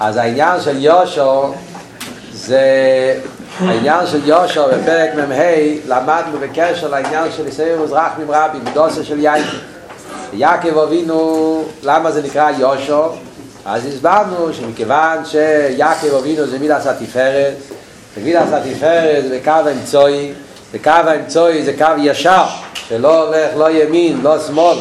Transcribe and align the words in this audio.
אז 0.00 0.16
העניין 0.16 0.60
של 0.60 0.84
יושו 0.84 1.52
זה 2.32 2.60
העניין 3.60 4.06
של 4.06 4.28
יושו 4.28 4.62
בפרק 4.66 5.10
מ"ה 5.14 5.34
למדנו 5.86 6.38
בקשר 6.40 6.88
לעניין 6.88 7.24
של 7.36 7.48
ישראל 7.48 7.78
מזרח 7.78 8.12
ממרבי 8.18 8.58
בדוסה 8.58 9.04
של 9.04 9.18
יין 9.18 9.44
יעקב 10.32 10.78
אבינו 10.78 11.64
למה 11.82 12.10
זה 12.10 12.22
נקרא 12.22 12.50
יושו 12.58 13.04
אז 13.64 13.86
הסברנו 13.86 14.52
שמכיוון 14.52 15.24
שיעקב 15.24 16.14
אבינו 16.18 16.46
זה 16.46 16.58
מידס 16.58 16.86
התפארת 16.86 17.54
ומידס 18.18 18.52
התפארת 18.52 19.24
זה 19.28 19.40
קו 19.44 19.50
האמצעי 19.50 20.32
וקו 20.72 20.90
האמצעי 20.90 21.62
זה 21.62 21.72
קו 21.78 21.84
ישר 21.98 22.44
שלא 22.74 23.26
הולך 23.26 23.50
לא 23.56 23.70
ימין, 23.70 24.20
לא 24.22 24.38
שמאל 24.46 24.78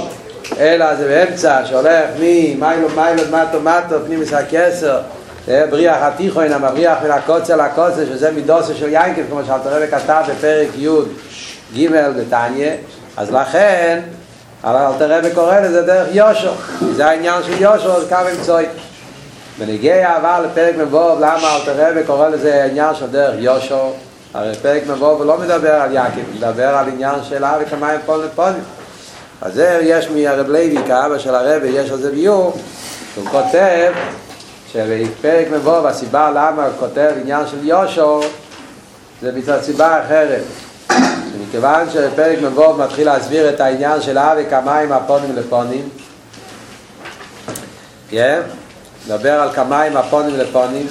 אלא 0.58 0.96
זה 0.96 1.08
באמצע 1.08 1.66
שהולך 1.66 2.10
ממיילו 2.16 2.90
מיילו 2.96 3.24
מטו 3.32 3.62
מטו 3.62 3.96
פנימיס 4.06 4.34
הכסר 4.34 5.00
בריח 5.48 5.98
התיכון 6.02 6.52
המבריח 6.54 6.98
מן 7.04 7.12
הקוצר 7.12 7.56
לקוצר 7.56 8.06
שזה 8.06 8.32
מידוסו 8.32 8.74
של 8.76 8.90
יינקב 8.90 9.22
כמו 9.30 9.42
שאלת 9.48 9.62
רבי 9.66 9.88
כתב 9.88 10.24
בפרק 10.30 10.68
י' 10.78 10.90
ג' 11.76 11.92
בתניה 11.92 12.74
אז 13.18 13.32
לכן 13.32 14.00
אלת 14.66 15.02
רבי 15.02 15.30
קורא 15.32 15.60
לזה 15.60 15.82
דרך 15.82 16.08
יושו 16.12 16.52
זה 16.96 17.06
העניין 17.06 17.44
של 17.44 17.62
יושו 17.62 18.02
זה 18.02 18.10
קו 18.10 18.16
אמצעי. 18.38 18.66
ונגיע 19.60 20.18
אבל 20.18 20.46
לפרק 20.46 20.76
מבוב 20.78 21.20
למה 21.20 21.56
אלת 21.56 21.76
רבי 21.78 22.04
קורא 22.04 22.30
לזה 22.30 22.64
העניין 22.64 22.96
של 22.96 23.08
דרך 23.08 23.36
יושו 23.38 23.94
הרי 24.34 24.56
פרק 24.56 24.84
מבוב 24.88 25.24
לא 25.24 25.38
מדבר 25.38 25.74
על 25.74 25.94
יעקב 25.94 26.20
מדבר 26.36 26.68
על 26.68 26.88
עניין 26.88 27.16
של 27.30 27.46
אבי 27.46 27.66
כמיים 27.66 28.00
פול 28.06 28.24
לפונים 28.26 28.64
אז 29.42 29.54
זה 29.54 29.80
יש 29.84 30.10
מהרב 30.10 30.48
לוי 30.48 30.78
כאבא 30.88 31.18
של 31.18 31.36
הרבי 31.36 31.68
יש 31.68 31.92
על 31.92 31.98
זה 31.98 32.12
ביור 32.12 32.58
הוא 33.16 33.26
כותב 33.26 33.92
שבפרק 34.74 35.48
מבוב 35.52 35.86
הסיבה 35.86 36.30
למה 36.30 36.66
הוא 36.66 36.74
כותב 36.80 37.12
עניין 37.22 37.48
של 37.48 37.68
יושו 37.68 38.22
זה 39.22 39.32
מצד 39.36 39.62
סיבה 39.62 40.02
אחרת 40.06 40.44
מכיוון 41.42 41.90
שבפרק 41.90 42.40
מבוב 42.42 42.82
מתחיל 42.82 43.06
להסביר 43.06 43.50
את 43.50 43.60
העניין 43.60 44.02
של 44.02 44.18
אבי 44.18 44.44
כמיים 44.50 44.92
הפונים 44.92 45.36
לפונים 45.36 45.90
כן? 48.10 48.42
מדבר 49.08 49.42
על 49.42 49.52
כמיים 49.52 49.98
הפונים 49.98 50.36
לפונים 50.38 50.88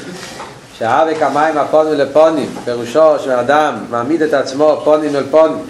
שהאבק 0.78 1.22
המים 1.22 1.58
הפונים 1.58 1.92
לפונים, 1.92 2.54
פירושו 2.64 3.18
שאדם 3.18 3.74
מעמיד 3.90 4.22
את 4.22 4.34
עצמו 4.34 4.80
פונים 4.84 5.16
אל 5.16 5.24
פונים, 5.30 5.66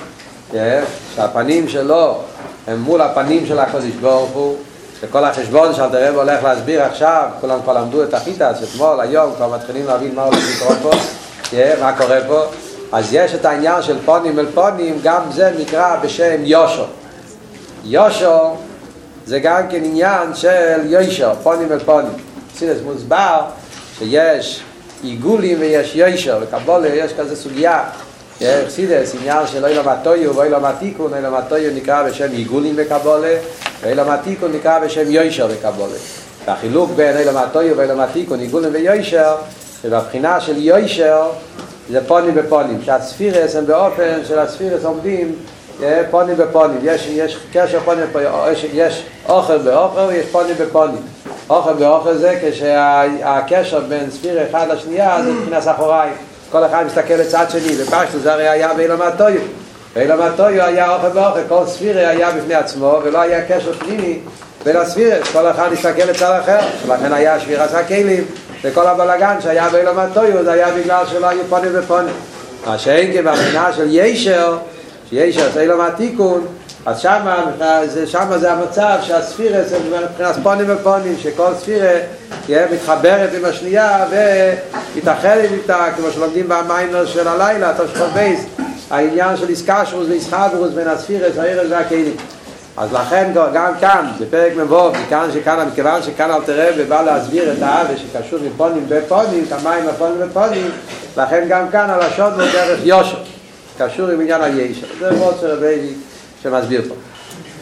שהפנים 1.17 1.69
שלו 1.69 2.21
הם 2.69 2.81
מול 2.81 3.01
הפנים 3.01 3.47
של 3.47 3.59
הקודש 3.59 3.93
ברוך 4.01 4.31
הוא, 4.31 4.57
וכל 5.01 5.25
החשבון 5.25 5.75
שאלתר 5.75 6.09
רב 6.09 6.17
הולך 6.17 6.45
להסביר 6.45 6.83
עכשיו, 6.83 7.29
כולם 7.41 7.63
כבר 7.63 7.73
למדו 7.73 8.03
את 8.03 8.15
החיטה, 8.15 8.51
אתמול, 8.51 9.01
היום, 9.01 9.33
כבר 9.37 9.49
מתחילים 9.49 9.87
להבין 9.87 10.15
מה 10.15 10.23
הולך 10.23 10.39
לקרות 10.57 10.79
פה, 10.83 10.91
מה 11.81 11.93
קורה 11.99 12.19
פה, 12.29 12.45
אז 12.93 13.15
יש 13.15 13.35
את 13.35 13.45
העניין 13.45 13.83
של 13.83 13.99
פונים 14.05 14.39
אל 14.39 14.47
פונים, 14.55 14.99
גם 15.03 15.23
זה 15.31 15.53
נקרא 15.59 15.97
בשם 16.03 16.45
יושו. 16.45 16.85
יושו 17.85 18.57
זה 19.27 19.39
גם 19.39 19.63
כן 19.71 19.85
עניין 19.85 20.35
של 20.35 20.81
יושר, 20.85 21.33
פונים 21.43 21.73
אל 21.73 21.79
פונים. 21.79 22.13
סילס 22.57 22.79
מוסבר 22.85 23.41
שיש 23.99 24.63
עיגולים 25.03 25.57
ויש 25.61 25.97
יושר, 25.97 26.39
וקבולה 26.41 26.89
יש 26.89 27.13
כזה 27.13 27.37
סוגיה, 27.37 27.85
חסידס, 28.43 29.15
עניין 29.15 29.47
של 29.47 29.65
אוי 29.65 29.75
למטויו 29.75 30.37
ואוי 30.37 30.49
למטיקון, 30.49 31.13
אוי 31.13 31.23
למטויו 31.23 31.71
נקרא 31.75 32.03
בשם 32.03 32.33
עיגולים 32.33 32.77
בקבולה, 32.77 33.35
ואוי 33.81 33.95
למטיקון 33.95 34.53
נקרא 34.53 34.79
בשם 34.79 35.11
יושר 35.11 35.47
בקבולה. 35.47 35.97
והחילוק 36.47 36.91
בין 36.97 37.17
אוי 37.17 37.25
למטויו 37.25 37.77
ואוי 37.77 37.87
למטיקון, 37.87 38.41
עיגולים 38.41 38.71
ויושר, 38.73 39.35
שבבחינה 39.83 40.41
של 40.41 40.57
יושר 40.57 41.31
זה 41.91 42.01
פונים 42.07 42.35
בפונים, 42.35 42.79
שהספירס 42.85 43.57
הם 43.57 43.67
באופן 43.67 44.21
של 44.29 44.39
הספירס 44.39 44.85
עומדים 44.85 45.35
פונים 46.11 46.37
בפונים, 46.37 46.79
יש, 46.83 47.07
יש 47.07 47.39
קשר 47.53 47.81
פונים 47.85 48.05
בפונים, 48.11 48.29
יש, 48.53 48.67
יש 48.73 49.03
אוכל 49.29 49.59
באוכל 49.59 50.01
ויש 50.01 50.27
פונים 50.27 50.55
בפונים. 50.61 51.03
אוכל 51.51 51.73
באוכל 51.73 52.15
זה 52.15 52.41
כשהקשר 52.43 53.81
בין 53.81 54.11
ספיר 54.11 54.47
אחד 54.51 54.69
לשנייה 54.69 55.23
זה 55.25 55.33
מבחינת 55.33 55.63
אחוריים 55.67 56.13
כל 56.51 56.65
אחד 56.67 56.85
מסתכל 56.87 57.15
לצד 57.15 57.47
שני 57.51 57.83
ופשטו 57.83 58.19
זה 58.19 58.33
הרי 58.33 58.49
היה 58.49 58.75
באילם 58.75 59.03
הטויו. 59.03 59.41
באילם 59.95 60.21
הטויו 60.23 60.65
היה 60.65 60.95
אוכל 60.95 61.09
באוכל 61.09 61.41
כל 61.49 61.67
ספיר 61.67 61.99
היה 61.99 62.31
בפני 62.31 62.55
עצמו 62.55 63.01
ולא 63.05 63.21
היה 63.21 63.45
קשר 63.45 63.73
פנימי 63.73 64.19
בין 64.65 64.77
הספיר 64.77 65.25
כל 65.33 65.51
אחד 65.51 65.73
מסתכל 65.73 66.03
לצד 66.11 66.41
אחר 66.43 66.59
ולכן 66.87 67.13
היה 67.13 67.41
שביר 67.41 67.63
עשה 67.63 67.85
כלים 67.85 68.25
וכל 68.63 68.87
הבלגן 68.87 69.37
שהיה 69.41 69.69
באילם 69.69 69.99
הטויו 69.99 70.45
זה 70.45 70.53
היה 70.53 70.69
בגלל 70.71 71.05
שלא 71.11 71.27
היו 71.27 71.41
פונים 71.49 71.71
ופונים. 71.75 72.15
מה 72.67 72.79
שאין 72.79 73.13
כבחינה 73.13 73.73
של 73.73 73.87
ישר 73.91 74.59
שישר 75.11 75.51
זה 75.55 75.61
אילם 75.61 75.81
התיקון 75.81 76.47
אז 76.89 77.01
שמה, 77.01 77.45
זה, 77.87 78.07
שמה 78.07 78.39
זה 78.39 78.53
המצב 78.53 78.99
שהספירה 79.03 79.63
זה 79.63 79.79
מבחינת 79.79 80.37
פונים 80.43 80.67
ופונים, 80.69 81.17
שכל 81.19 81.55
ספירה 81.59 81.93
תהיה 82.47 82.67
מתחברת 82.73 83.31
עם 83.35 83.45
השנייה 83.45 84.07
ומתאחדת 84.11 85.51
איתה, 85.53 85.87
כמו 85.97 86.11
שלומדים 86.11 86.49
במיימר 86.49 87.07
של 87.07 87.29
הלילה, 87.29 87.73
תושכות 87.77 88.13
בייס, 88.13 88.45
העניין 88.91 89.37
של 89.37 89.49
איסקשרוס 89.49 90.07
ואיסחברוס 90.09 90.71
בין 90.75 90.89
הספירה, 90.89 91.29
הערב 91.43 91.67
והכלים. 91.71 92.17
אז 92.77 92.93
לכן 92.93 93.31
גם 93.35 93.73
כאן, 93.81 94.07
בפרק 94.21 94.53
מבוב, 94.57 94.97
מכאן 95.07 95.29
שכאן, 95.35 95.69
מכיוון 95.73 96.03
שכאן 96.03 96.31
אל 96.31 96.43
תראה 96.45 96.69
ובא 96.77 97.03
להסביר 97.03 97.53
את 97.53 97.63
האווה 97.63 97.95
שקשור 97.97 98.39
מפונים 98.47 98.85
בפונים, 98.89 99.45
כמיים 99.47 99.89
הפונים 99.89 100.21
בפונים, 100.21 100.71
לכן 101.17 101.45
גם 101.49 101.69
כאן 101.69 101.91
הלשון 101.91 102.33
הוא 102.33 102.43
דרך 102.53 102.81
יושר, 102.85 103.19
קשור 103.79 104.09
עם 104.09 104.21
עניין 104.21 104.43
הישר. 104.43 104.87
זה 104.99 105.11
מאוד 105.11 105.35
שרבי 105.41 105.95
שמסביר 106.43 106.83
פה. 106.89 106.95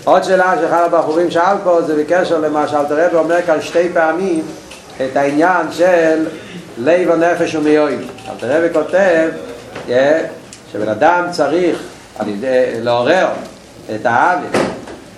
עוד 0.05 0.25
שאלה 0.25 0.55
שאחד 0.61 0.83
הבחורים 0.85 1.31
שאל 1.31 1.57
פה 1.65 1.83
זה 1.83 1.97
בקשר 1.97 2.39
למה 2.39 2.69
שאלתר 2.69 3.07
רבי 3.07 3.17
אומר 3.17 3.43
כאן 3.43 3.63
שתי 3.63 3.89
פעמים 3.95 4.43
את 4.97 5.17
העניין 5.17 5.67
של 5.73 6.27
לב 6.79 7.11
הנפש 7.11 7.55
ומיועיל. 7.55 8.05
אלתר 8.31 8.59
רבי 8.59 8.75
כותב 8.75 9.29
yeah, 9.89 9.93
שבן 10.73 10.89
אדם 10.89 11.27
צריך 11.31 11.83
ידי 12.27 12.65
לעורר 12.81 13.29
את 13.95 14.07
האוויר 14.07 14.51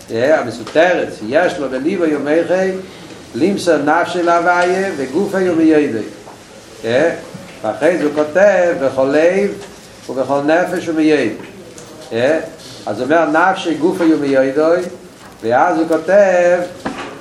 yeah, 0.08 0.12
המסותרת 0.12 1.08
שיש 1.18 1.58
לו 1.58 1.68
בליבו 1.68 2.04
יומי 2.04 2.44
חי 2.48 2.70
למסור 3.34 3.76
נפשי 3.76 4.22
להוויה 4.22 4.90
וגופי 4.96 5.40
יומי 5.40 5.72
yeah, 6.82 6.86
ואחרי 7.62 7.98
זה 7.98 8.04
הוא 8.04 8.12
כותב 8.14 8.74
בכל 8.82 9.14
לב 9.14 9.50
ובכל 10.08 10.40
נפש 10.42 10.88
ומייד. 10.88 11.32
אז 12.86 13.02
אומר 13.02 13.24
נפשי 13.30 13.74
גוף 13.74 14.00
היו 14.00 14.18
מיועדוי 14.18 14.80
ואז 15.42 15.78
הוא 15.78 15.88
כותב 15.88 16.58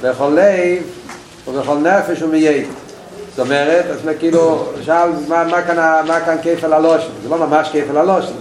בכל 0.01 0.29
לב 0.35 0.83
ובכל 1.47 1.77
נפש 1.77 2.21
ומייד 2.21 2.65
זאת 3.29 3.45
אומרת, 3.45 3.85
אז 3.85 3.99
כאילו, 4.19 4.65
שאל 4.81 5.09
מה, 5.27 5.43
מה, 5.43 5.61
כאן, 5.61 6.05
מה 6.07 6.19
כאן 6.19 6.35
כיפל 6.41 6.73
הלושן? 6.73 7.07
זה 7.23 7.29
לא 7.29 7.37
ממש 7.37 7.69
כיפל 7.71 7.97
הלושן 7.97 8.31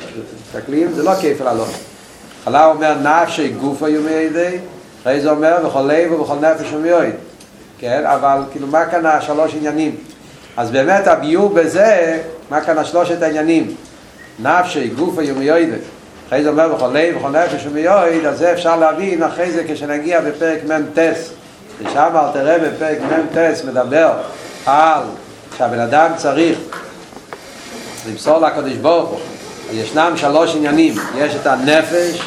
תסתכלים, 0.53 0.93
זה 0.93 1.03
לא 1.03 1.15
כיפל 1.21 1.49
הלושן. 1.49 1.78
חלה 2.44 2.66
אומר 2.66 2.94
נפשי 3.03 3.48
גוף 3.48 3.83
היו 3.83 4.03
מיועדוי 4.03 4.59
אחרי 5.03 5.21
זה 5.21 5.31
אומר 5.31 5.56
בכל 5.66 5.83
לב 5.83 6.12
ובכל 6.12 6.34
נפש 6.34 6.72
ומייד 6.72 7.15
כן, 7.78 8.06
אבל 8.06 8.41
כאילו 8.50 8.66
מה 8.66 8.87
כאן 8.87 9.06
השלוש 9.06 9.54
עניינים? 9.54 9.97
אז 10.56 10.71
באמת 10.71 11.06
הביור 11.06 11.48
בזה 11.48 12.19
מה 12.50 12.60
כאן 12.60 12.78
השלושת 12.78 13.22
העניינים? 13.22 13.75
נפשי 14.43 14.88
גוף 14.88 15.19
היו 15.19 15.34
מיועדוי 15.34 15.78
אחרי 16.28 16.42
זה 16.42 16.48
אומר 16.48 16.75
בכל 16.75 16.88
לב, 16.92 17.19
בכל 17.19 17.31
נפש 17.31 17.66
ומיועד, 17.66 18.25
אז 18.25 18.38
זה 18.38 18.53
אפשר 18.53 18.76
להבין 18.76 19.22
אחרי 19.22 19.50
זה 19.50 19.64
כשנגיע 19.69 20.20
בפרק 20.20 20.59
מ"ט. 20.64 20.98
ושם 21.78 22.10
אל 22.14 22.32
תראה 22.32 22.59
בפרק 22.59 22.98
מ"ט 23.00 23.64
מדבר 23.64 24.12
על 24.66 25.03
שהבן 25.59 25.78
אדם 25.78 26.10
צריך 26.16 26.59
למסור 28.10 28.39
לקדוש 28.39 28.72
ברוך 28.72 29.10
הוא. 29.10 29.18
ישנם 29.72 30.12
שלוש 30.16 30.54
עניינים, 30.54 30.95
יש 31.18 31.34
את 31.34 31.47
הנפש, 31.47 32.21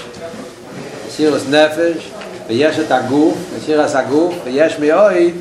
סירוס 1.09 1.43
נפש, 1.49 2.11
ויש 2.47 2.79
את 2.79 2.91
הגוף, 2.91 3.37
סירוס 3.65 3.95
הגוף, 3.95 4.33
ויש 4.43 4.79
מיועד, 4.79 5.33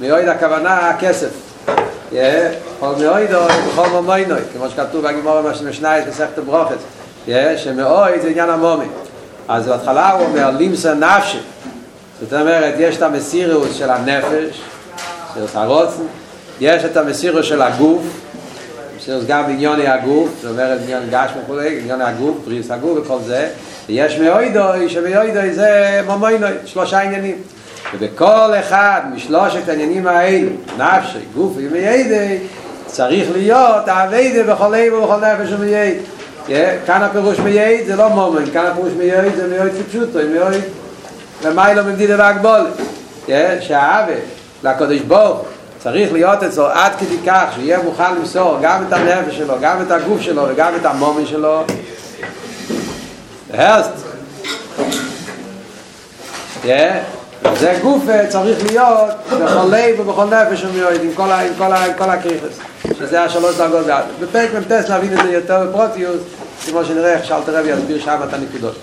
מיועד 0.00 0.28
הכוונה 0.28 0.88
הכסף. 0.88 1.30
כל 2.80 2.94
מיועדו, 2.98 3.40
בכל 3.68 3.88
מומוינוי, 3.88 4.38
כמו 4.52 4.70
שכתוב 4.70 5.08
בגימור 5.08 5.40
משנייס 5.70 6.04
מסכת 6.08 6.38
ברוכת. 6.38 6.76
שמאוי 7.56 8.20
זה 8.20 8.28
עניין 8.28 8.50
המומי 8.50 8.86
אז 9.48 9.66
בהתחלה 9.66 10.12
הוא 10.12 10.26
אומר 10.26 10.50
לימסה 10.50 10.94
נפשי 10.94 11.40
זאת 12.20 12.32
אומרת 12.32 12.74
יש 12.78 12.96
את 12.96 13.02
המסירות 13.02 13.68
של 13.74 13.90
הנפש 13.90 14.60
של 15.34 15.44
הרוצן 15.54 16.02
יש 16.60 16.84
את 16.84 16.96
המסירות 16.96 17.44
של 17.44 17.62
הגוף 17.62 18.02
מסירות 19.04 19.26
גם 19.26 19.46
בעניוני 19.46 19.88
הגוף 19.88 20.28
זאת 20.42 20.50
אומרת 20.50 20.80
עניין 20.82 21.02
גש 21.10 21.30
וכולי 21.42 21.80
עניוני 21.80 22.04
הגוף, 22.04 22.36
בריס 22.44 22.70
הגוף 22.70 22.98
וכל 22.98 23.18
זה 23.26 23.48
ויש 23.88 24.18
מאודו 24.18 24.88
שמאודו 24.88 25.52
זה 25.52 26.00
ממונו 26.06 26.50
שלושה 26.64 27.00
עניינים 27.00 27.36
ובכל 27.94 28.54
אחד 28.60 29.00
משלושת 29.14 29.68
העניינים 29.68 30.06
האלה, 30.06 30.48
נפשו, 30.78 31.18
גופו 31.34 31.52
ומאודו, 31.56 32.38
צריך 32.86 33.28
להיות 33.32 33.88
העבודה 33.88 34.54
בכל 34.54 34.76
לב 34.76 34.92
ובכל 34.92 35.16
נפש 35.16 35.52
ומאוד. 35.52 35.96
כאן 36.86 37.02
הפירוש 37.02 37.38
מאוד 37.38 37.86
זה 37.86 37.96
לא 37.96 38.08
ממון, 38.08 38.50
כאן 38.52 38.66
הפירוש 38.66 38.92
מאוד 38.98 39.34
זה 39.36 39.46
מאוד 39.46 39.72
כפשוטו, 39.78 40.18
מאוד 40.18 40.62
למעלה 41.44 41.84
ממדידה 41.84 42.14
והגבלה. 42.18 42.72
שהאהבה 43.60 44.14
לקדוש 44.62 45.00
ברוך 45.00 45.46
צריך 45.78 46.12
להיות 46.12 46.42
אצלו 46.42 46.66
עד 46.66 46.92
כדי 47.00 47.16
כך 47.26 47.44
שיהיה 47.54 47.82
מוכן 47.82 48.14
למסור 48.14 48.58
גם 48.62 48.84
את 48.88 48.92
הנפש 48.92 49.36
שלו, 49.36 49.54
גם 49.60 49.82
את 49.82 49.90
הגוף 49.90 50.20
שלו 50.20 50.42
וגם 50.48 50.72
את 50.76 50.84
הממון 50.84 51.26
שלו. 51.26 51.64
הרסט. 53.52 53.90
זה 57.52 57.78
גוף 57.82 58.02
צריך 58.28 58.64
להיות 58.66 59.10
בכל 59.30 59.76
לב 59.76 60.00
ובכל 60.00 60.24
נפש 60.24 60.64
ומיועד 60.64 61.02
עם 61.02 61.14
כל, 61.14 61.30
עם 61.30 61.54
כל, 61.58 62.10
עם 62.10 62.20
שזה 62.98 63.22
השלוש 63.22 63.56
דרגות 63.56 63.86
גד 63.86 64.02
בפרק 64.20 64.50
ממתס 64.54 64.90
נבין 64.90 65.18
את 65.18 65.22
זה 65.24 65.32
יותר 65.32 65.66
בפרוטיוס 65.66 66.20
כמו 66.66 66.84
שנראה 66.84 67.12
איך 67.12 67.24
שאלת 67.24 67.48
רבי 67.48 67.70
יסביר 67.70 68.00
שם 68.00 68.20
את 68.28 68.34
הנקודות. 68.34 68.74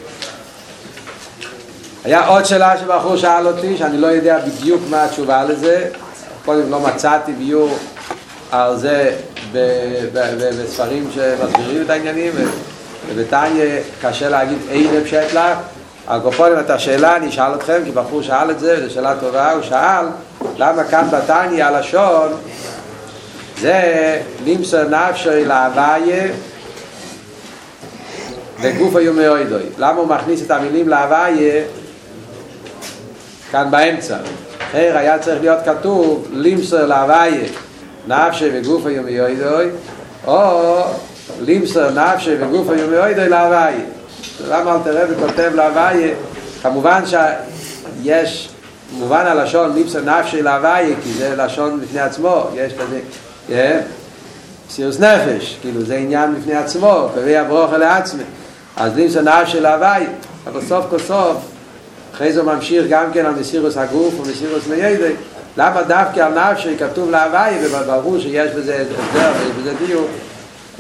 היה 2.04 2.28
עוד 2.28 2.46
שאלה 2.46 2.78
שבחור 2.78 3.18
שאל 3.18 3.48
אותי 3.48 3.78
שאני 3.78 3.98
לא 3.98 4.08
יודע 4.08 4.40
בדיוק 4.40 4.82
מה 4.90 5.04
התשובה 5.04 5.44
לזה. 5.44 5.88
קודם 6.46 6.72
לא 6.72 6.80
מצאתי 6.80 7.32
ביור 7.32 7.78
על 8.52 8.78
זה 8.78 9.16
בספרים 9.54 11.10
שמסבירים 11.16 11.82
את 11.86 11.90
העניינים 11.90 12.32
ובתניה 13.10 13.82
קשה 14.02 14.30
להגיד 14.30 14.58
אין 14.70 15.04
פשט 15.04 15.34
לך 15.34 15.58
על 16.08 16.20
קופונים 16.22 16.60
את 16.60 16.70
השאלה 16.70 17.16
אני 17.16 17.30
אשאל 17.30 17.56
אתכם 17.56 17.82
כי 17.86 17.92
בחור 17.92 18.22
שאל 18.22 18.52
את 18.52 18.60
זה 18.60 18.78
וזו 18.80 18.94
שאלה 18.94 19.16
טובה 19.20 19.52
הוא 19.52 19.62
שאל 19.62 20.06
למה 20.58 20.84
כאן 20.84 21.08
בתניה 21.12 21.68
הלשון 21.68 22.32
זה 23.60 24.22
לימסר 24.44 24.88
נפשי 24.90 25.46
להוויה 25.46 26.28
וגוף 28.62 28.96
היומי 28.96 29.28
אוידוי 29.28 29.64
למה 29.78 30.00
הוא 30.00 30.08
מכניס 30.08 30.42
את 30.42 30.52
המילים 30.52 30.90
להוויה? 30.90 31.64
כאן 33.52 33.72
באמצע. 33.72 34.18
אחר 34.72 34.98
היה 34.98 35.20
צריך 35.20 35.42
להיות 35.42 35.60
כתוב 35.66 36.28
לימסר 36.32 36.86
להוויה 36.86 37.48
נפשי 38.08 38.50
וגוף 38.54 38.86
היומי 38.86 39.20
אוידוי 39.20 39.70
או 40.28 40.82
לימסר 41.42 41.92
נפשי 41.92 42.36
וגוף 42.40 42.70
היומי 42.70 42.98
אוידוי 42.98 43.30
להוויה 43.30 44.01
למה 44.50 44.76
אל 44.76 44.80
תראה 44.84 45.04
וכותב 45.10 45.52
להוויה 45.56 46.14
כמובן 46.62 47.02
שיש 47.06 48.50
מובן 48.92 49.26
הלשון 49.26 49.74
לימסר 49.74 50.02
נפשי 50.02 50.42
להוויה 50.42 50.96
כי 51.04 51.14
זה 51.14 51.36
לשון 51.36 51.82
בפני 51.82 52.00
עצמו 52.00 52.48
יש 52.56 52.74
בזה 52.74 53.00
סירוס 54.70 55.00
נפש 55.00 55.58
כאילו 55.62 55.82
זה 55.82 55.96
עניין 55.96 56.36
בפני 56.36 56.56
עצמו 56.56 57.10
קווי 57.14 57.38
הברוך 57.38 57.74
אל 57.74 57.84
עצמי 57.84 58.24
אז 58.78 58.96
לימסר 58.96 59.22
נפשי 59.22 59.60
להוויה 59.60 60.10
אבל 60.48 60.62
סוף 60.62 60.86
כל 60.90 61.00
סוף 61.00 61.38
אחרי 62.14 62.34
זה 62.34 62.44
ממשיך 62.44 62.86
גם 62.90 63.14
כן 63.14 63.26
על 63.26 63.34
מסירוס 63.40 63.78
הגוף 63.78 64.14
ומסירוס 64.20 64.68
מיידי 64.68 65.14
למה 65.58 65.84
דווקא 65.84 66.20
על 66.20 66.52
נפשי 66.52 66.78
כתוב 66.78 67.12
להווי 67.12 67.66
וברור 67.66 68.20
שיש 68.20 68.52
בזה 68.52 68.76
הסדר 68.82 69.32
ויש 69.40 69.52
בזה 69.52 69.86
דיוק 69.86 70.08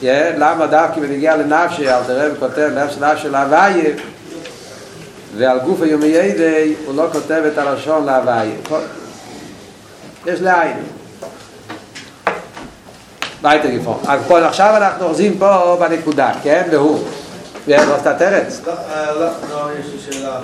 למה 0.03 0.67
דווקא 0.67 1.01
בנגיע 1.01 1.37
לנפשי 1.37 1.89
אל 1.89 2.03
תראה 2.03 2.33
וכותב 2.33 2.69
נפש 2.75 2.97
נפשי 2.97 3.29
להווי 3.29 3.93
ועל 5.37 5.59
גוף 5.59 5.81
היומי 5.81 6.07
ידי 6.07 6.75
הוא 6.85 6.95
לא 6.95 7.07
כותב 7.11 7.43
את 7.53 7.57
הלשון 7.57 8.05
להווי 8.05 8.51
יש 10.25 10.41
לעין 10.41 10.77
ביתה 13.41 13.67
גפון 13.67 13.99
אז 14.07 14.21
עכשיו 14.31 14.73
אנחנו 14.77 15.05
אוחזים 15.05 15.37
פה 15.39 15.77
בנקודה 15.79 16.31
כן 16.43 16.67
והוא 16.71 17.07
ואין 17.67 17.89
לו 17.89 17.95
סתתרץ 17.99 18.61
לא, 18.65 18.73
לא, 19.49 19.69
יש 19.79 19.85
לי 19.85 20.13
שאלה 20.13 20.39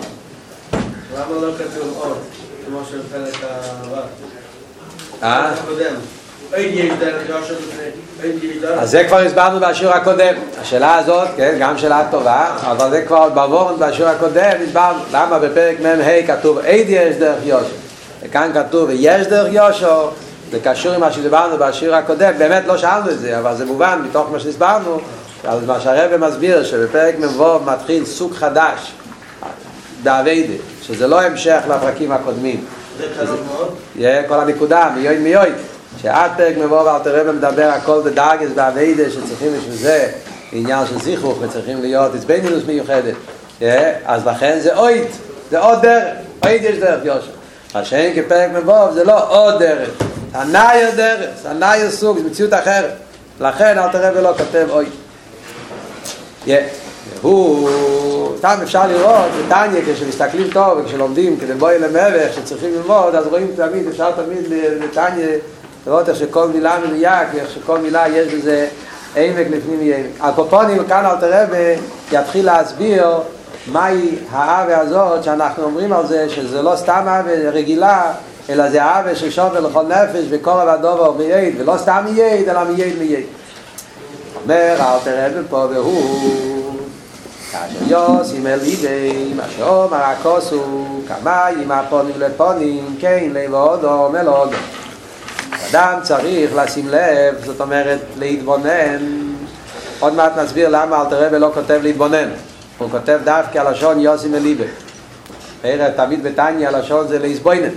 למה 1.15 1.41
לא 1.41 1.51
כתוב 1.57 1.97
עוד, 1.97 2.17
כמו 2.65 2.79
של 2.91 3.01
חלק 3.11 3.35
הבא? 3.43 4.01
אה? 5.23 5.51
אז 8.77 8.91
זה 8.91 9.03
כבר 9.03 9.17
הסברנו 9.17 9.59
בשיעור 9.59 9.93
הקודם 9.93 10.33
השאלה 10.61 10.95
הזאת, 10.95 11.27
כן, 11.37 11.55
גם 11.59 11.77
שאלה 11.77 12.07
טובה 12.11 12.57
אבל 12.61 12.89
זה 12.89 13.01
כבר 13.01 13.29
בעוון 13.29 13.75
בשיעור 13.79 14.11
הקודם 14.11 14.51
הסברנו 14.67 14.99
למה 15.11 15.39
בפרק 15.39 15.77
מ"ה 15.79 16.27
כתוב 16.27 16.57
אין 16.57 16.85
יש 16.87 17.15
דרך 17.15 17.37
יושר 17.43 17.65
וכאן 18.23 18.51
כתוב 18.53 18.89
יש 18.93 19.27
דרך 19.27 19.53
יושר 19.53 20.09
זה 20.51 20.59
קשור 20.63 20.93
עם 20.93 21.01
מה 21.01 21.11
שדיברנו 21.11 21.57
בשיעור 21.57 21.95
הקודם 21.95 22.33
באמת 22.37 22.63
לא 22.67 22.77
שאלנו 22.77 23.09
את 23.09 23.19
זה 23.19 23.39
אבל 23.39 23.55
זה 23.55 23.65
מובן 23.65 24.01
מתוך 24.09 24.27
מה 24.31 24.39
שהסברנו 24.39 24.99
אז 25.43 25.65
מה 25.65 25.79
שהרבא 25.79 26.27
מסביר 26.27 26.63
שבפרק 26.63 27.15
מ"ו 27.19 27.59
מתחיל 27.65 28.05
סוג 28.05 28.33
חדש 28.33 28.91
דאביידה, 30.03 30.53
שזה 30.81 31.07
לא 31.07 31.21
המשך 31.21 31.59
לפרקים 31.69 32.11
הקודמים. 32.11 32.65
זה 32.97 33.05
קרוב 33.17 33.39
מאוד. 33.47 34.27
כל 34.27 34.39
הנקודה, 34.39 34.89
מיועד 34.95 35.17
מיועד. 35.17 35.53
שעד 36.01 36.31
מבוא 36.57 36.81
ואל 36.81 37.03
תראה 37.03 37.31
ומדבר 37.31 37.69
הכל 37.75 38.01
בדאגס 38.05 38.49
באביידה 38.55 39.11
שצריכים 39.11 39.53
בשביל 39.57 39.75
זה 39.75 40.11
עניין 40.51 40.85
של 40.87 40.99
זיכרוך 40.99 41.37
וצריכים 41.41 41.81
להיות 41.81 42.15
עצבנינוס 42.15 42.63
מיוחדת. 42.67 43.15
אז 44.05 44.27
לכן 44.27 44.59
זה 44.59 44.77
אויד, 44.77 45.07
זה 45.51 45.59
עוד 45.59 45.81
דרך. 45.81 46.13
אויד 46.43 46.63
יש 46.63 46.77
דרך 46.77 47.05
יושר. 47.05 47.31
השם 47.75 48.09
כפרק 48.15 48.51
מבוא 48.53 48.91
זה 48.91 49.03
לא 49.03 49.29
עוד 49.29 49.59
דרך. 49.59 49.89
הנאי 50.33 50.81
דרך, 50.95 51.29
הנאי 51.45 51.91
סוג, 51.91 52.17
זה 52.17 52.23
מציאות 52.23 52.53
אחרת. 52.53 52.91
לכן 53.39 53.77
אל 53.77 53.91
תראה 53.91 54.11
ולא 54.15 54.33
כותב 54.37 54.67
אויד. 54.69 54.89
הוא, 57.21 57.69
סתם 58.37 58.57
אפשר 58.63 58.87
לראות, 58.87 59.31
בטניה 59.45 59.81
כשמסתכלים 59.85 60.47
טוב 60.53 60.79
וכשלומדים 60.83 61.37
כדי 61.39 61.53
בואי 61.53 61.79
למלך 61.79 62.33
שצריכים 62.33 62.73
ללמוד, 62.73 63.15
אז 63.15 63.27
רואים 63.27 63.51
תמיד, 63.55 63.87
אפשר 63.87 64.11
תמיד 64.11 64.43
בטניה 64.83 65.27
לראות 65.87 66.09
איך 66.09 66.17
שכל 66.17 66.47
מילה 66.47 66.79
מדויק, 66.85 67.27
איך 67.35 67.51
שכל 67.51 67.79
מילה 67.79 68.07
יש 68.07 68.33
בזה 68.33 68.67
עמק 69.15 69.47
לפנים 69.49 69.79
מעמק. 69.79 70.05
הקופונים 70.19 70.85
כאן 70.87 71.05
אל 71.05 71.15
תראה 71.15 71.45
ויתחיל 72.11 72.45
להסביר 72.45 73.07
מהי 73.67 74.15
האווה 74.31 74.79
הזאת 74.79 75.23
שאנחנו 75.23 75.63
אומרים 75.63 75.93
על 75.93 76.07
זה 76.07 76.29
שזה 76.29 76.61
לא 76.61 76.75
סתם 76.75 77.03
האווה 77.07 77.49
רגילה 77.49 78.13
אלא 78.49 78.69
זה 78.69 78.83
האווה 78.83 79.15
של 79.15 79.31
שובר 79.31 79.59
לכל 79.59 79.83
נפש 79.83 80.25
וכל 80.29 80.69
הדובר 80.69 81.11
מייד 81.11 81.61
ולא 81.61 81.73
סתם 81.77 82.05
מייד 82.05 82.49
אלא 82.49 82.63
מייד 82.63 82.97
מייד 82.99 83.25
אומר 84.43 84.75
אל 84.79 84.99
תראה 85.03 85.29
פה 85.49 85.65
והוא 85.69 86.79
כאשר 87.51 87.79
יוסים 87.87 88.47
אל 88.47 88.59
ידי 88.63 89.33
מה 89.35 89.43
שאומר 89.57 89.97
הכוסו 89.97 90.85
כמים 91.07 91.71
הפונים 91.71 92.15
לפונים 92.19 92.95
כן 92.99 93.29
לבודו 93.33 94.09
מלודו 94.13 94.57
אדם 95.77 95.99
צריך 96.01 96.51
לשים 96.55 96.87
לב 96.89 97.35
זאת 97.45 97.61
אומרת 97.61 97.99
להתבונן. 98.19 98.97
עוד 99.99 100.13
מעט 100.13 100.37
נסביר 100.37 100.69
למה 100.69 101.01
אל 101.01 101.05
תראה 101.09 101.27
ולא 101.31 101.51
כותב 101.53 101.79
להתבונן. 101.83 102.29
הוא 102.77 102.89
כותב 102.89 103.19
דווקא 103.23 103.59
הלשון 103.59 103.99
יוסים 103.99 104.35
אל 104.35 104.39
ליבה 104.39 104.63
הרי 105.63 105.91
תמיד 105.95 106.23
בתניא 106.23 106.67
הלשון 106.67 107.07
זה 107.07 107.19
להסבוינן. 107.19 107.69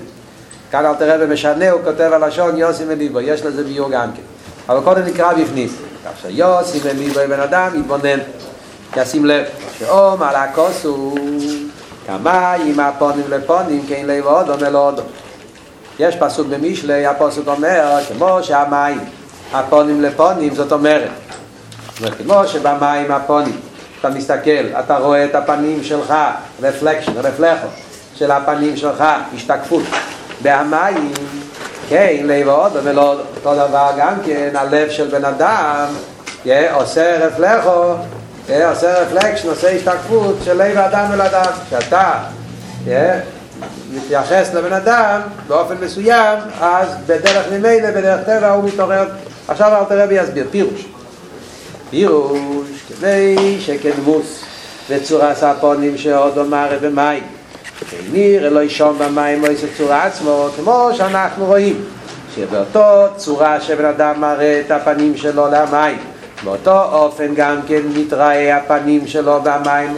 כאן 0.70 0.86
אל 0.86 0.94
תראה 0.94 1.16
ומשנה 1.20 1.70
הוא 1.70 1.80
כותב 1.84 2.10
הלשון 2.12 2.56
יוסים 2.56 2.90
אל 2.90 2.96
ליבה 2.96 3.22
יש 3.22 3.42
לזה 3.42 3.64
ביור 3.64 3.90
גם 3.90 4.12
כן. 4.12 4.22
אבל 4.68 4.84
קודם 4.84 5.02
נקרא 5.02 5.32
בפנים. 5.32 5.68
כך 6.04 6.10
שיוסים 6.22 6.80
אל 6.90 6.96
ליבה 6.96 7.26
בן 7.26 7.40
אדם 7.40 7.70
יתבונן. 7.80 8.18
ישים 8.96 9.24
לב. 9.24 9.44
שאום 9.78 10.22
על 10.22 10.36
הכוס 10.36 10.84
הוא 10.84 11.18
כמה 12.06 12.52
עם 12.52 12.80
הפונים 12.80 13.24
לפונים 13.28 13.84
כן 13.88 14.02
לב 14.06 14.26
עוד 14.26 14.50
אומר 14.50 14.70
לו 14.70 14.90
יש 16.00 16.16
פסוק 16.16 16.46
במשלי 16.46 17.06
הפסוק 17.06 17.48
אומר 17.48 17.98
כמו 18.08 18.38
שהמים 18.42 19.00
הפונים 19.52 20.02
לפונים 20.02 20.54
זאת 20.54 20.72
אומרת 20.72 21.10
כמו 22.18 22.46
שבמים 22.46 23.12
הפונים 23.12 23.60
אתה 24.00 24.10
מסתכל, 24.10 24.78
אתה 24.80 24.98
רואה 24.98 25.24
את 25.24 25.34
הפנים 25.34 25.84
שלך, 25.84 26.14
רפלקשן, 26.62 27.12
רפלכו, 27.16 27.66
של 28.14 28.30
הפנים 28.30 28.76
שלך, 28.76 29.04
השתקפות. 29.34 29.82
בהמים, 30.42 31.12
כן, 31.88 32.16
לב 32.24 32.48
עוד, 32.48 32.72
ולא 32.82 33.16
אותו 33.36 33.54
דבר 33.54 33.90
גם 33.98 34.14
כן, 34.26 34.48
הלב 34.54 34.90
של 34.90 35.08
בן 35.08 35.24
אדם, 35.24 35.86
עושה 36.72 37.26
רפלכו, 37.26 37.94
עושה 38.70 39.02
רפלקשן, 39.02 39.48
עושה 39.48 39.70
השתקפות 39.70 40.36
של 40.44 40.62
לב 40.62 40.76
האדם 40.76 41.12
אל 41.12 41.20
אדם. 41.20 41.52
שאתה 41.70 42.12
מתייחס 43.94 44.54
לבן 44.54 44.72
אדם 44.72 45.20
באופן 45.48 45.74
מסוים, 45.80 46.38
אז 46.60 46.88
בדרך 47.06 47.46
ממילא, 47.52 47.90
בדרך 47.90 48.20
טבע 48.26 48.50
הוא 48.50 48.64
מתעורר. 48.64 49.06
עכשיו 49.48 49.76
אל 49.76 49.84
תראה 49.84 50.06
ויסביר, 50.08 50.46
פירוש. 50.50 50.86
פירוש, 51.90 52.68
כדי 52.88 53.56
שכדמוס 53.60 54.44
וצורה 54.90 55.34
ספונים 55.34 55.98
שעוד 55.98 56.38
אומר 56.38 56.78
במים, 56.82 57.22
ניר 58.12 58.46
אלוהי 58.46 58.68
שום 58.68 58.98
במים 58.98 59.44
איזה 59.44 59.66
צורה 59.76 60.04
עצמו, 60.04 60.48
כמו 60.56 60.90
שאנחנו 60.94 61.46
רואים, 61.46 61.84
שבאותו 62.36 63.06
צורה 63.16 63.60
שבן 63.60 63.84
אדם 63.84 64.20
מראה 64.20 64.60
את 64.66 64.70
הפנים 64.70 65.16
שלו 65.16 65.46
למים, 65.52 65.98
באותו 66.44 66.84
אופן 66.92 67.34
גם 67.34 67.56
כן 67.68 67.80
מתראה 67.96 68.56
הפנים 68.56 69.06
שלו 69.06 69.40
במים, 69.42 69.96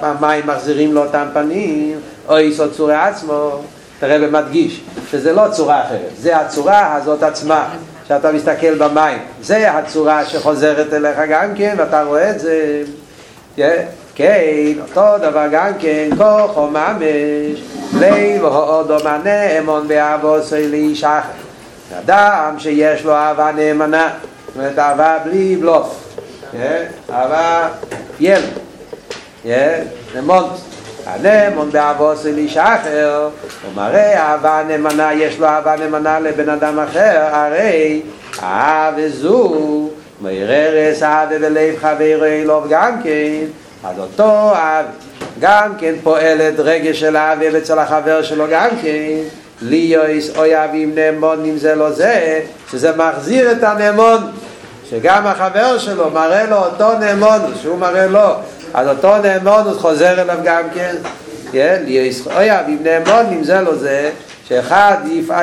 המים 0.00 0.46
מחזירים 0.46 0.94
לו 0.94 1.04
אותם 1.04 1.26
פנים, 1.32 2.00
או 2.28 2.36
איזו 2.36 2.70
צורה 2.70 3.08
עצמו, 3.08 3.50
תראה 4.00 4.16
ומדגיש 4.20 4.80
שזה 5.10 5.32
לא 5.32 5.42
צורה 5.50 5.82
אחרת, 5.82 6.10
זה 6.18 6.36
הצורה 6.36 6.94
הזאת 6.94 7.22
עצמה. 7.22 7.68
שאתה 8.08 8.32
מסתכל 8.32 8.74
במים, 8.74 9.18
זה 9.42 9.70
הצורה 9.70 10.24
שחוזרת 10.24 10.92
אליך 10.92 11.18
גם 11.28 11.54
כן, 11.54 11.74
ואתה 11.78 12.02
רואה 12.02 12.30
את 12.30 12.40
זה. 12.40 12.82
כן, 14.14 14.72
אותו 14.82 15.18
דבר 15.18 15.46
גם 15.50 15.72
כן, 15.78 16.08
כוח 16.16 16.56
או 16.56 16.70
ממש, 16.70 17.60
ליב 17.98 18.44
או 18.44 18.82
דומה 18.82 19.18
נאמון 19.24 19.88
באבו 19.88 20.42
סוילי 20.42 20.94
שחר. 20.94 21.20
אדם 21.98 22.54
שיש 22.58 23.04
לו 23.04 23.12
אהבה 23.12 23.52
נאמנה, 23.52 24.10
זאת 24.46 24.56
אומרת 24.56 24.78
אהבה 24.78 25.18
בלי 25.24 25.56
בלוף, 25.56 26.16
אהבה 27.12 27.68
יל, 28.20 28.42
נאמון. 30.14 30.44
הנאמון 31.06 31.70
באבו 31.70 32.16
סוילי 32.16 32.48
שחר, 32.48 33.28
הוא 33.64 33.72
מראה 33.74 34.22
אהבה 34.22 34.62
נאמנה, 34.68 35.12
יש 35.12 35.38
לו 35.38 35.46
אהבה 35.46 35.76
נאמנה 35.76 36.20
לבן 36.20 36.48
אדם 36.48 36.78
אחר, 36.78 37.28
הרי 37.32 38.02
אהבה 38.42 39.08
זו, 39.08 39.88
מררס 40.20 41.02
אהבה 41.02 41.38
בלב 41.38 41.76
חברו 41.80 42.24
אלוב 42.24 42.66
גם 42.68 43.02
כן, 43.02 43.44
אז 43.84 43.98
אותו 43.98 44.52
אב 44.54 44.84
גם 45.40 45.72
כן 45.78 45.94
פועלת 46.02 46.54
רגש 46.58 47.00
של 47.00 47.16
אביב 47.16 47.54
אצל 47.54 47.78
החבר 47.78 48.22
שלו 48.22 48.44
גם 48.50 48.68
כן 48.82 49.22
ליויס 49.62 50.36
אוי 50.36 50.64
אבים 50.64 50.94
נאמונים 50.94 51.58
זה 51.58 51.74
לא 51.74 51.90
זה 51.90 52.40
שזה 52.70 52.96
מחזיר 52.96 53.52
את 53.52 53.62
הנאמון 53.62 54.18
שגם 54.90 55.26
החבר 55.26 55.78
שלו 55.78 56.10
מראה 56.10 56.46
לו 56.46 56.56
אותו 56.56 56.98
נאמון 56.98 57.40
שהוא 57.62 57.78
מראה 57.78 58.06
לו 58.06 58.28
אז 58.74 58.88
אותו 58.88 59.16
נאמון 59.18 59.64
הוא 59.64 59.80
חוזר 59.80 60.22
אליו 60.22 60.38
גם 60.44 60.62
כן 60.74 60.96
כן, 61.52 61.82
ליויס 61.86 62.26
אוי 62.26 62.60
אבים 62.60 62.78
נאמונים 62.82 63.44
זה 63.44 63.60
לא 63.60 63.74
זה 63.74 64.10
שאחד 64.48 64.96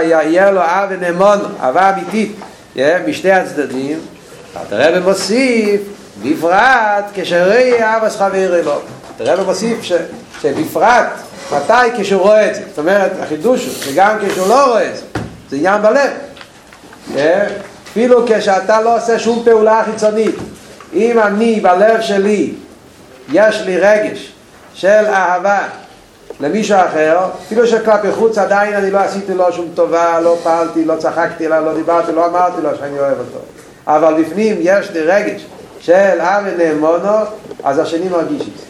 יהיה 0.03 0.51
לו 0.51 0.61
אב 0.61 0.87
ונאמון 0.89 1.39
אהבה 1.61 1.93
אמיתית 1.93 2.35
משני 3.07 3.31
הצדדים 3.31 3.99
אתה 4.67 4.99
מוסיף 5.03 5.81
בפרט 6.23 7.05
כשראי 7.13 7.73
אבס 7.79 8.15
חבר 8.15 8.59
אלו. 8.59 8.73
תראה 9.17 9.41
ומוסיף 9.41 9.83
ש, 9.83 9.91
שבפרט 10.41 11.07
מתי 11.51 11.97
כשהוא 11.97 12.21
רואה 12.21 12.49
את 12.49 12.55
זה. 12.55 12.61
זאת 12.69 12.79
אומרת, 12.79 13.11
החידוש 13.21 13.65
הוא 13.65 13.73
שגם 13.73 14.17
כשהוא 14.21 14.47
לא 14.47 14.65
רואה 14.65 14.89
את 14.89 14.97
זה, 14.97 15.03
זה 15.49 15.55
עניין 15.55 15.81
בלב. 15.81 16.11
אפילו 17.91 18.25
כשאתה 18.27 18.81
לא 18.81 18.97
עושה 18.97 19.19
שום 19.19 19.43
פעולה 19.45 19.83
חיצונית. 19.85 20.35
אם 20.93 21.19
אני 21.19 21.59
בלב 21.59 22.01
שלי 22.01 22.53
יש 23.29 23.61
לי 23.61 23.77
רגש 23.77 24.33
של 24.73 25.05
אהבה 25.05 25.67
למישהו 26.39 26.77
אחר, 26.77 27.19
אפילו 27.45 27.67
שכלפי 27.67 28.11
חוץ 28.11 28.37
עדיין 28.37 28.73
אני 28.73 28.91
לא 28.91 28.99
עשיתי 28.99 29.33
לו 29.33 29.53
שום 29.53 29.67
טובה, 29.75 30.19
לא 30.19 30.37
פעלתי, 30.43 30.85
לא 30.85 30.95
צחקתי 30.95 31.47
לו, 31.47 31.65
לא 31.65 31.73
דיברתי, 31.73 32.11
לא 32.11 32.25
אמרתי 32.25 32.61
לו 32.61 32.69
שאני 32.79 32.99
אוהב 32.99 33.19
אותו. 33.19 33.39
אבל 33.87 34.23
בפנים 34.23 34.55
יש 34.59 34.91
לי 34.91 35.01
רגש 35.01 35.45
של 35.79 36.21
אבי 36.21 36.49
נאמונו, 36.57 37.17
אז 37.63 37.79
השני 37.79 38.09
מרגיש 38.09 38.41
את 38.41 38.57
זה. 38.57 38.65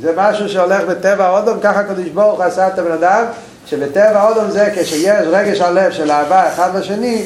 זה 0.00 0.12
משהו 0.16 0.48
שהולך 0.48 0.82
בטבע 0.84 1.26
האודום, 1.26 1.58
ככה 1.62 1.82
קדוש 1.82 2.08
ברוך 2.08 2.40
עשה 2.40 2.68
את 2.68 2.78
הבן 2.78 2.92
אדם, 2.92 3.24
שבטבע 3.66 4.20
האודום 4.20 4.50
זה 4.50 4.72
כשיש 4.76 5.26
רגש 5.26 5.60
הלב 5.60 5.92
של 5.92 6.10
אהבה 6.10 6.48
אחד 6.48 6.70
בשני, 6.78 7.24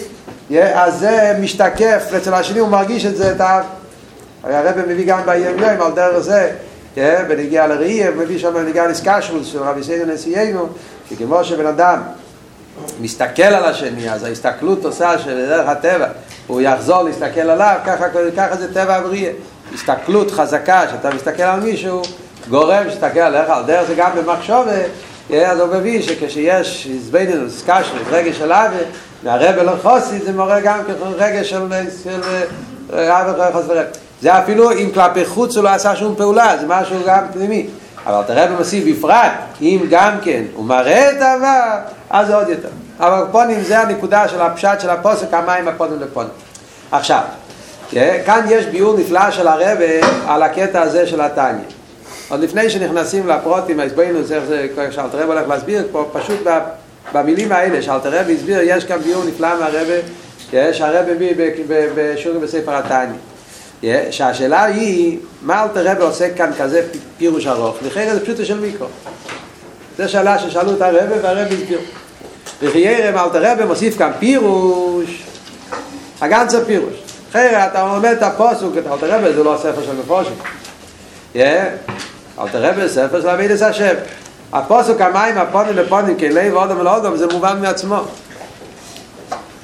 אז 0.74 0.98
זה 0.98 1.36
משתקף 1.40 2.04
אצל 2.16 2.34
השני, 2.34 2.58
הוא 2.58 2.68
מרגיש 2.68 3.06
את 3.06 3.16
זה, 3.16 3.30
את 3.30 3.40
האב. 3.40 3.64
הרי 4.44 4.54
הרב 4.54 4.78
מביא 4.88 5.06
גם 5.06 5.20
ביום 5.26 5.58
יום 5.58 5.82
על 5.82 5.92
דרך 5.92 6.18
זה, 6.18 6.52
בנגיע 7.28 7.66
לראי, 7.66 8.06
הוא 8.06 8.16
מביא 8.16 8.38
שם 8.38 8.54
בנגיע 8.54 8.86
לסקשרוס 8.86 9.46
של 9.46 9.58
רבי 9.58 9.84
סיידו 9.84 10.12
נשיאנו, 10.12 10.68
שכמו 11.10 11.44
שבן 11.44 11.66
אדם 11.66 12.02
מסתכל 13.00 13.42
על 13.42 13.64
השני, 13.64 14.12
אז 14.12 14.24
ההסתכלות 14.24 14.84
עושה 14.84 15.18
שבדרך 15.18 15.68
הטבע 15.68 16.06
הוא 16.46 16.60
יחזור 16.60 17.02
להסתכל 17.02 17.40
עליו, 17.40 17.78
ככה, 17.86 18.04
ככה 18.36 18.56
זה 18.56 18.74
טבע 18.74 18.94
הבריאה. 18.94 19.32
הסתכלות 19.74 20.30
חזקה, 20.30 20.82
שאתה 20.90 21.14
מסתכל 21.14 21.42
על 21.42 21.60
מישהו, 21.60 22.02
גורם 22.50 22.90
שתסתכל 22.90 23.20
עליך, 23.20 23.50
על 23.50 23.62
דרך 23.66 23.88
זה 23.88 23.94
גם 23.94 24.10
במחשוב, 24.16 24.66
אז 25.34 25.60
הוא 25.60 25.74
מביא 25.74 26.02
שכשיש 26.02 26.88
זבנינוס, 27.00 27.62
קשר, 27.66 27.94
רגש 28.10 28.38
של 28.38 28.52
אבי, 28.52 28.76
והרבל 29.24 29.62
לא 29.62 29.72
חוסי, 29.82 30.18
זה 30.18 30.32
מורה 30.32 30.60
גם 30.60 30.78
רגש 31.16 31.50
של, 31.50 31.68
של 32.02 32.20
אבי 32.98 33.52
חוס 33.52 33.64
ורב. 33.68 33.84
זה 34.22 34.38
אפילו 34.38 34.72
אם 34.72 34.90
כלפי 34.94 35.24
חוץ 35.24 35.56
הוא 35.56 35.64
לא 35.64 35.68
עשה 35.68 35.96
שום 35.96 36.14
פעולה, 36.14 36.56
זה 36.60 36.66
משהו 36.66 36.96
גם 37.06 37.24
פנימי. 37.32 37.66
אבל 38.06 38.22
תראה 38.26 38.46
במוסיף 38.46 38.84
בפרט, 38.98 39.32
אם 39.60 39.80
גם 39.90 40.12
כן 40.22 40.42
הוא 40.54 40.64
מראה 40.64 41.10
את 41.10 41.22
העבר, 41.22 41.78
אז 42.10 42.26
זה 42.26 42.36
עוד 42.36 42.48
יותר. 42.48 42.68
אבל 43.00 43.24
פונים 43.32 43.60
זה 43.62 43.80
הנקודה 43.80 44.28
של 44.28 44.40
הפשט 44.40 44.80
של 44.80 44.90
הפוסק, 44.90 45.34
המים 45.34 45.68
הפונים 45.68 46.00
לפונים. 46.00 46.30
עכשיו, 46.90 47.20
כאן 48.26 48.46
יש 48.48 48.66
ביור 48.66 48.98
נפלא 48.98 49.30
של 49.30 49.48
הרבה 49.48 49.84
על 50.26 50.42
הקטע 50.42 50.82
הזה 50.82 51.06
של 51.06 51.20
התניא. 51.20 51.64
עוד 52.28 52.40
לפני 52.40 52.70
שנכנסים 52.70 53.28
לפרוטים, 53.28 53.80
ההסברנו, 53.80 54.22
זה 54.22 54.66
שאלתר 54.90 55.18
רב 55.18 55.28
הולך 55.30 55.48
להסביר 55.48 55.88
פה, 55.92 56.08
פשוט 56.12 56.46
במילים 57.12 57.52
האלה 57.52 57.82
שאלתר 57.82 58.20
רב 58.20 58.26
הסביר, 58.30 58.60
יש 58.62 58.84
כאן 58.84 58.98
ביור 58.98 59.24
נפלא 59.24 59.48
מהרבה, 59.60 60.72
שהרב 60.72 61.06
מביא 61.10 61.32
בשיעורים 61.94 62.42
בספר 62.42 62.74
התניא. 62.76 64.02
שהשאלה 64.10 64.64
היא, 64.64 65.18
מה 65.42 65.62
אלתר 65.62 65.90
רב 65.90 66.00
עושה 66.00 66.34
כאן 66.34 66.50
כזה 66.58 66.86
פירוש 67.18 67.46
ארוך? 67.46 67.76
לכן 67.86 68.14
זה 68.14 68.24
פשוטו 68.24 68.44
של 68.44 68.60
מיקרו. 68.60 68.86
זו 69.98 70.08
שאלה 70.08 70.38
ששאלו 70.38 70.72
את 70.72 70.82
הרב 70.82 71.10
והרב 71.22 71.52
הסביר. 71.52 71.80
וחיירם 72.62 73.18
אל 73.18 73.28
תרבא 73.28 73.66
מוסיף 73.66 73.98
כאן 73.98 74.10
פירוש 74.18 75.22
הגנצה 76.20 76.64
פירוש 76.64 76.94
אחרי 77.30 77.66
אתה 77.66 77.94
לומד 77.94 78.12
את 78.12 78.22
הפוסוק 78.22 78.74
את 78.78 78.86
אל 78.86 78.98
תרבא 78.98 79.32
זה 79.32 79.44
לא 79.44 79.56
ספר 79.62 79.82
של 79.82 79.92
מפורשים 79.96 80.34
אל 81.36 82.48
תרבא 82.52 82.86
זה 82.86 82.94
ספר 82.94 83.20
של 83.20 83.28
עמידס 83.28 83.62
השם 83.62 83.94
הפוסוק 84.54 85.00
המים 85.00 85.38
הפונים 85.38 85.76
לפונים 85.76 86.18
כלי 86.18 86.50
ואודם 86.50 86.80
ולאודם 86.80 87.16
זה 87.16 87.26
מובן 87.26 87.60
מעצמו. 87.62 88.00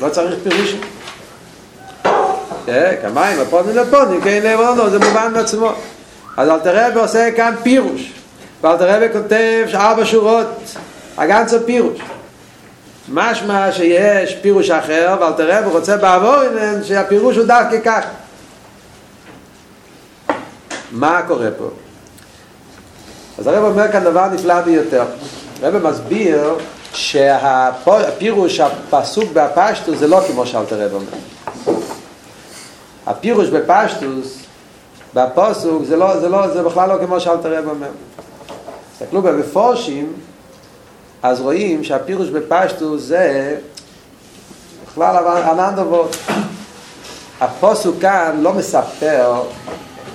לא 0.01 0.09
צריך 0.09 0.35
פירוש. 0.43 0.75
כמים 3.03 3.41
הפונים 3.41 3.77
לפונים 3.77 4.21
כלי 4.21 4.55
ואודם 4.55 4.91
זה 4.91 4.99
מובן 4.99 5.33
מעצמו. 5.35 5.73
אז 6.37 6.49
אל 6.49 6.61
תרבא 6.61 7.01
עושה 7.01 7.31
כאן 7.37 7.55
פירוש. 7.63 8.13
ואל 8.63 8.77
תרבא 8.77 9.13
כותב 9.13 9.67
ארבע 9.75 10.05
שורות. 10.05 10.47
הגנצה 11.19 11.61
פירוש 11.67 12.01
משמע 13.13 13.73
שיש 13.73 14.35
פירוש 14.35 14.71
אחר, 14.71 15.17
הוא 15.65 15.73
רוצה 15.73 15.97
בעבור 15.97 16.37
שהפירוש 16.83 17.37
הוא 17.37 17.47
דווקא 17.47 17.77
כך. 17.85 18.05
מה 20.93 21.23
קורה 21.29 21.49
פה? 21.59 21.71
אז 23.41 23.47
הרב 23.47 23.65
אומר 23.65 23.93
כאן 23.93 24.05
דבר 24.05 24.29
נפלא 24.29 24.61
ביותר. 24.61 25.05
הרב 25.63 25.89
מסביר 25.91 26.55
שהפירוש 26.93 28.61
הפסוק 28.61 29.25
בפשטוס 29.33 29.99
זה 29.99 30.07
לא 30.07 30.21
כמו 30.27 30.47
שאלתר 30.47 30.85
רב 30.85 30.93
אומר. 30.93 31.07
הפירוש 33.07 33.49
בפשטוס, 33.49 34.39
בפסוק, 35.15 35.85
זה, 35.85 35.97
לא, 35.97 36.21
זה, 36.21 36.29
לא, 36.29 36.49
זה 36.49 36.63
בכלל 36.63 36.89
לא 36.89 37.07
כמו 37.07 37.21
שאלתר 37.21 37.59
רב 37.59 37.69
אומר. 37.69 37.89
תסתכלו 38.93 39.23
במפורשים, 39.23 40.13
אז 41.23 41.41
רואים 41.41 41.85
שהפירוש 41.85 42.29
בפשטו 42.29 42.99
זה 42.99 43.57
בכלל 44.87 45.27
ענן 45.27 45.73
דובות. 45.77 46.17
הפוסוק 47.41 47.97
כאן 48.01 48.41
לא 48.41 48.53
מספר 48.53 49.43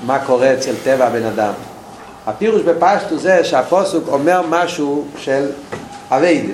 מה 0.06 0.20
קורה 0.26 0.54
אצל 0.54 0.74
טבע 0.84 1.08
הבן 1.08 1.24
אדם. 1.26 1.54
הפירוש 2.28 2.62
בפשטו 2.62 3.18
זה 3.18 3.44
שהפוסוק 3.44 4.04
אומר 4.08 4.42
משהו 4.50 5.06
של 5.18 5.46
אביידה. 6.12 6.54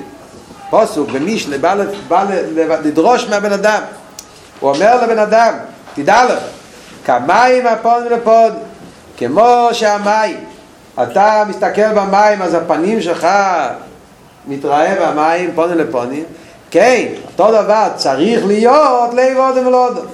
פוסוק 0.70 1.10
במישלה 1.10 1.58
בא, 1.58 1.76
בא 2.08 2.26
לדרוש 2.84 3.28
מהבן 3.30 3.52
אדם. 3.52 3.82
הוא 4.60 4.70
אומר 4.74 5.04
לבן 5.04 5.20
אדם, 5.20 5.54
תדע 5.94 6.26
לך, 6.26 6.44
כמים 7.06 7.68
הפון 7.68 8.04
ולפון, 8.10 8.52
כמו 9.18 9.70
שהמים, 9.72 10.46
אתה 11.04 11.44
מסתכל 11.48 11.94
במים 11.94 12.42
אז 12.42 12.54
הפנים 12.54 13.02
שלך 13.02 13.28
מתראה 14.48 14.96
במים 15.02 15.52
פונים 15.56 15.78
לפונים 15.78 16.24
כן, 16.72 17.06
אותו 17.26 17.52
דבר 17.52 17.88
צריך 17.96 18.46
להיות 18.46 19.14
לב 19.14 19.38
אודם 19.38 19.68
ולאודם 19.68 20.06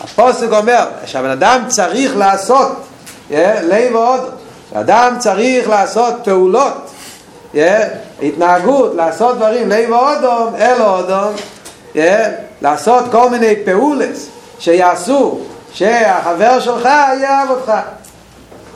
הפוסק 0.00 0.52
אומר 0.52 0.86
שהבן 1.06 1.30
אדם 1.30 1.62
צריך 1.68 2.16
לעשות 2.16 2.72
לב 3.30 3.94
אודם 3.94 4.41
אדם 4.74 5.16
צריך 5.18 5.68
לעשות 5.68 6.14
פעולות 6.24 6.90
yeah, 7.54 7.58
התנהגות, 8.22 8.94
לעשות 8.94 9.36
דברים, 9.36 9.68
ליבו 9.68 9.94
אודום, 9.94 10.54
אלו 10.54 10.84
אודום, 10.84 11.34
yeah, 11.94 11.98
לעשות 12.62 13.04
כל 13.12 13.30
מיני 13.30 13.54
פעולס 13.64 14.28
שיעשו 14.58 15.40
שהחבר 15.72 16.60
שלך 16.60 16.88
יאהב 17.22 17.50
אותך. 17.50 17.72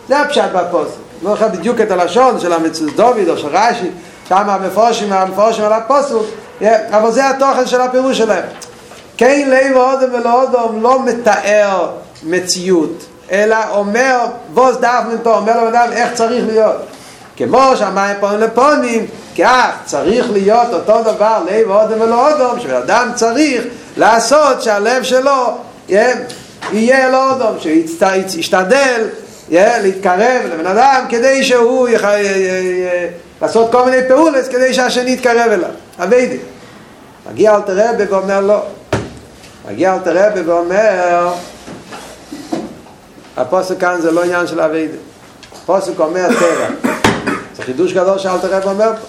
זה 0.09 0.21
הפשט 0.21 0.51
בפוסק. 0.55 0.97
לא 1.23 1.31
זוכר 1.31 1.49
בדיוק 1.49 1.81
את 1.81 1.91
הלשון 1.91 2.41
של 2.41 2.53
המצוס 2.53 2.93
דוד 2.97 3.29
או 3.29 3.37
של 3.37 3.49
רש"י, 3.57 3.91
כמה 4.29 4.55
המפורשים, 4.55 5.13
המפורשים 5.13 5.65
על 5.65 5.73
הפוסוק, 5.73 6.27
אבל 6.91 7.11
זה 7.11 7.31
התוכן 7.31 7.67
של 7.67 7.81
הפירוש 7.81 8.19
שלהם. 8.19 8.45
כן 9.17 9.49
לב 9.51 9.77
אודום 9.77 10.15
ולא 10.15 10.43
אודום 10.43 10.83
לא 10.83 11.03
מתאר 11.05 11.91
מציאות, 12.23 13.05
אלא 13.31 13.57
אומר, 13.71 14.27
בוס 14.55 14.77
דף 14.77 15.01
מנטו, 15.09 15.35
אומר 15.35 15.65
לבן 15.65 15.89
איך 15.93 16.15
צריך 16.15 16.45
להיות. 16.47 16.77
כמו 17.37 17.73
שהמים 17.77 18.17
פונים 18.21 18.41
לפונים, 18.41 19.07
כך 19.39 19.71
צריך 19.85 20.27
להיות 20.33 20.73
אותו 20.73 21.03
דבר 21.03 21.43
לב 21.51 21.71
אודום 21.71 22.01
ולא 22.01 22.33
אודום, 22.33 22.61
שבן 22.61 22.75
אדם 22.75 23.11
צריך 23.15 23.65
לעשות 23.97 24.63
שהלב 24.63 25.03
שלו 25.03 25.59
יהיה 26.73 27.09
לא 27.09 27.33
אודום, 27.33 27.57
שישתדל 28.29 29.05
להתקרב 29.51 30.43
לבן 30.53 30.67
אדם 30.67 31.05
כדי 31.09 31.45
שהוא 31.45 31.89
יח... 31.89 32.05
לעשות 33.43 33.73
כל 33.73 33.85
מיני 33.85 34.09
פעולס 34.09 34.49
כדי 34.49 34.75
שהשני 34.75 35.13
יתקרב 35.13 35.51
אליו, 35.53 35.71
אביידי. 35.99 36.39
מגיע 37.31 37.55
אל 37.55 37.61
תרבה 37.61 38.05
ואומר 38.11 38.41
לא. 38.41 38.63
מגיע 39.69 39.95
אל 39.95 39.99
תרבה 39.99 40.41
ואומר 40.47 41.33
הפוסק 43.37 43.79
כאן 43.79 44.01
זה 44.01 44.11
לא 44.11 44.25
עניין 44.25 44.47
של 44.47 44.61
אביידי. 44.61 44.97
הפוסק 45.53 46.01
אומר 46.01 46.29
טבע. 46.29 46.91
זה 47.57 47.63
חידוש 47.63 47.93
גדול 47.93 48.19
שאל 48.19 48.39
תרבה 48.39 48.71
אומר 48.71 48.93
פה. 49.01 49.07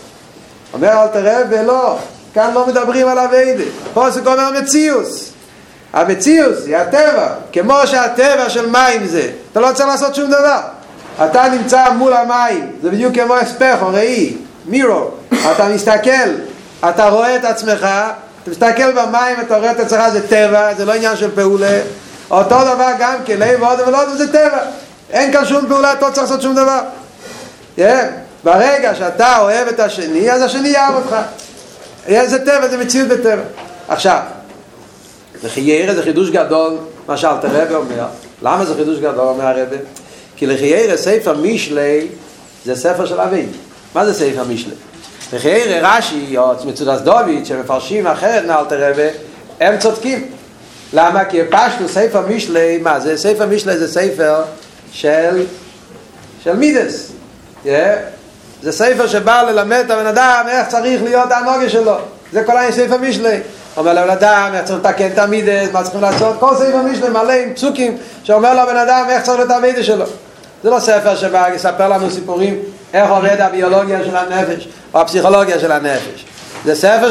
אומר 0.74 1.04
אל 1.04 1.08
תרבה 1.08 1.64
לא, 1.64 1.98
כאן 2.34 2.52
לא 2.54 2.68
מדברים 2.68 3.08
על 3.08 3.20
אביידי. 3.20 3.66
הפוסק 3.92 4.28
אומר 4.28 4.52
מציאוס. 4.62 5.32
המציאוס 5.94 6.66
היא 6.66 6.78
הטבע, 6.78 7.30
כמו 7.54 7.76
שהטבע 7.86 8.50
של 8.50 8.70
מים 8.70 9.08
זה, 9.08 9.30
אתה 9.52 9.60
לא 9.60 9.72
צריך 9.74 9.90
לעשות 9.90 10.16
שום 10.16 10.30
דבר. 10.30 10.60
אתה 11.26 11.44
נמצא 11.50 11.86
מול 11.98 12.14
המים, 12.14 12.72
זה 12.82 12.90
בדיוק 12.90 13.14
כמו 13.14 13.42
אספכו, 13.42 13.88
ראי, 13.88 14.38
מירו, 14.66 15.12
אתה 15.52 15.68
מסתכל, 15.74 16.30
אתה 16.90 17.10
רואה 17.10 17.36
את 17.36 17.46
עצמך, 17.46 17.88
אתה 18.44 18.52
מסתכל 18.52 18.92
במים, 18.92 19.40
אתה 19.42 19.58
רואה 19.58 19.72
את 19.72 19.80
עצמך, 19.80 20.02
זה 20.12 20.28
טבע, 20.28 20.74
זה 20.74 20.86
לא 20.86 20.94
עניין 20.94 21.16
של 21.16 21.32
פעולה. 21.36 21.80
אותו 22.30 22.56
דבר 22.62 22.90
גם 23.00 23.16
כן, 23.26 23.40
לב 23.40 23.62
ועוד 23.62 23.80
ולעוד 23.88 24.10
זה 24.18 24.32
טבע. 24.32 24.60
אין 25.10 25.34
כאן 25.34 25.46
שום 25.46 25.68
פעולה, 25.68 25.94
אתה 25.94 26.08
לא 26.08 26.12
צריך 26.12 26.22
לעשות 26.24 26.42
שום 26.42 26.56
דבר. 26.56 26.80
Yeah. 27.78 27.82
ברגע 28.44 28.96
שאתה 28.96 29.40
אוהב 29.40 29.68
את 29.68 29.80
השני, 29.80 30.32
אז 30.32 30.42
השני 30.42 30.70
יאהב 30.70 30.96
אותך. 30.96 31.16
זה 32.26 32.46
טבע, 32.46 32.68
זה 32.68 32.78
מציאות 32.78 33.08
בטבע. 33.08 33.42
עכשיו, 33.88 34.20
זה 35.42 35.50
חיירה, 35.50 35.96
זה 35.96 36.04
חידוש 36.04 36.30
גדול, 36.30 36.78
מה 37.08 37.18
שאלת 37.18 37.46
רבי 37.46 37.76
אומר. 37.76 38.06
למה 38.42 38.66
זה 38.66 38.76
חידוש 38.76 39.00
גדול, 39.00 39.28
אומר 39.28 39.46
הרבי? 39.46 39.76
כי 40.36 40.46
לחיירה, 40.46 40.98
ספר 40.98 41.34
מישלי, 41.38 42.08
זה 42.66 42.76
ספר 42.76 43.06
של 43.06 43.20
אבי. 43.20 43.46
מה 43.96 44.06
זה 44.06 44.14
ספר 44.14 44.44
מישלי? 44.44 44.74
לחיירה, 45.34 45.98
רש"י, 45.98 46.38
או 46.38 46.54
מצודס 46.66 47.02
דוד, 47.02 47.46
שמפרשים 47.46 48.08
אחרת 48.08 48.46
מאלת 48.46 48.72
רבי, 48.72 49.08
הם 49.60 49.80
צודקים. 49.80 50.32
למה? 50.94 51.26
כי 51.26 51.42
פשטו 51.50 51.88
ספר 51.88 52.22
מישלי, 52.28 52.78
מה 52.78 53.00
זה? 53.00 53.18
ספר 53.18 53.46
מישלי 53.46 53.78
זה 53.78 53.94
ספר 53.94 54.42
של, 54.92 55.46
של 56.44 56.56
מידס. 56.56 57.12
Yeah. 57.66 57.68
זה 58.64 58.72
ספר 58.72 59.08
שבא 59.08 59.42
ללמד 59.42 59.84
את 59.86 59.92
הבן 59.92 60.06
אדם 60.06 60.46
איך 60.50 60.68
צריך 60.68 61.04
להיות 61.04 61.32
הנוגה 61.32 61.70
שלו. 61.70 61.96
זה 62.34 62.44
כל 62.44 62.58
העניין 62.58 62.72
ספר 62.72 62.98
מישלי. 62.98 63.40
אומר 63.78 63.94
לבן 63.94 64.10
אדם 64.10 64.52
איך 64.54 64.66
צריך 64.66 64.80
לתקן 64.80 65.08
את 65.08 65.18
המידס, 65.18 65.72
מה 65.74 65.84
צריכים 65.84 66.02
לעשות, 66.02 66.36
כל 66.40 66.56
ספר 66.56 66.82
מישנה 66.82 67.10
מלא 67.10 67.34
עם 67.34 67.54
פסוקים 67.54 67.98
שאומר 68.24 68.64
לבן 68.64 68.78
אדם 68.78 69.06
איך 69.10 69.24
צריך 69.24 69.38
להיות 69.38 69.52
המידס 69.52 69.86
שלו. 69.86 70.06
זה 70.64 70.70
לא 70.70 70.80
ספר 70.80 71.16
שבא 71.16 71.48
לספר 71.48 71.90
לנו 71.90 72.12
סיפורים 72.12 72.60
איך 72.94 73.10
עובד 73.10 73.42
הביולוגיה 73.42 74.04
של 74.04 74.16
הנפש 74.16 74.68
או 74.94 75.02
הפסיכולוגיה 75.02 75.60
של 75.60 75.72
הנפש. 75.72 76.26
זה 76.66 76.76
ספר 76.76 77.10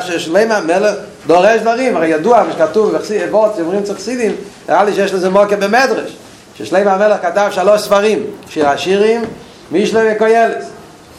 ששלם 0.00 0.52
המלך 0.52 0.94
דורש 1.26 1.60
דברים, 1.60 1.96
הרי 1.96 2.08
ידוע 2.08 2.42
מה 2.42 2.52
שכתוב 2.52 2.94
אבות, 3.28 3.52
אומרים 3.60 3.82
צריך 3.82 3.98
סידים, 3.98 4.36
נראה 4.68 4.84
לי 4.84 4.94
שיש 4.94 5.12
לזה 5.12 5.30
מוקר 5.30 5.56
במדרש, 5.56 6.16
ששלם 6.58 6.88
המלך 6.88 7.22
כתב 7.22 7.48
שלוש 7.50 7.80
ספרים, 7.80 8.22
שיר 8.48 8.68
השירים, 8.68 9.24
מישנה 9.70 10.00
וקוילס. 10.12 10.64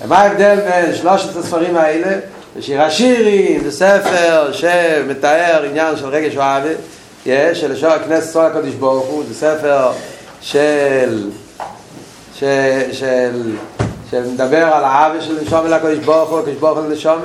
ומה 0.04 0.18
ההבדל 0.18 0.56
בין 0.56 0.96
שלושת 0.96 1.38
הספרים 1.38 1.78
האלה? 1.78 2.18
ושיר 2.58 2.82
השירים 2.82 3.64
זה 3.64 3.72
ספר 3.72 4.52
שמתאר 4.52 5.64
עניין 5.70 5.98
של 5.98 6.06
רגש 6.06 6.36
ואהבה 6.36 6.70
יש, 7.26 7.62
של 7.62 7.76
שור 7.76 7.90
הכנסת 7.90 8.34
סול 8.34 8.46
הקודש 8.46 8.74
ברוך 8.74 9.06
הוא, 9.06 9.24
זה 9.28 9.34
ספר 9.34 9.92
של 10.42 11.30
של, 12.40 12.82
של, 12.92 13.42
שמדבר 14.12 14.64
על 14.74 14.84
האהבה 14.84 15.22
של 15.22 15.38
נשום 15.42 15.66
אל 15.66 15.74
הקודש 15.74 15.98
ברוך 15.98 16.30
הוא, 16.30 16.40
הקודש 16.40 16.56
ברוך 16.56 16.78
הוא 16.78 16.88
לנשום 16.88 17.20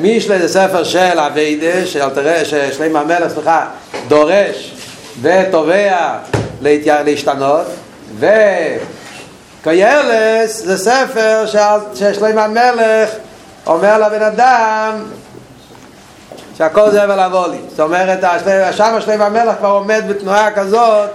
מישלה 0.00 0.38
זה 0.38 0.48
ספר 0.48 0.84
של 0.84 1.18
אביידה, 1.18 1.86
ששלם 2.44 2.96
המלך, 2.96 3.32
סליחה, 3.32 3.66
דורש 4.08 4.74
ותובע 5.22 6.16
להשתנות 6.60 7.66
וקוילס 9.60 10.62
זה 10.64 10.78
ספר 10.78 11.44
ששלם 11.94 12.38
המלך 12.38 13.10
אומר 13.66 13.98
לבן 13.98 14.22
אדם 14.22 14.92
שהכל 16.58 16.90
זה 16.90 17.04
אבל 17.04 17.20
אבולי 17.20 17.58
זאת 17.68 17.80
אומרת, 17.80 18.24
שם 18.72 18.94
השלם 18.94 19.22
המלך 19.22 19.56
כבר 19.58 19.68
עומד 19.68 20.02
בתנועה 20.08 20.50
כזאת 20.50 21.10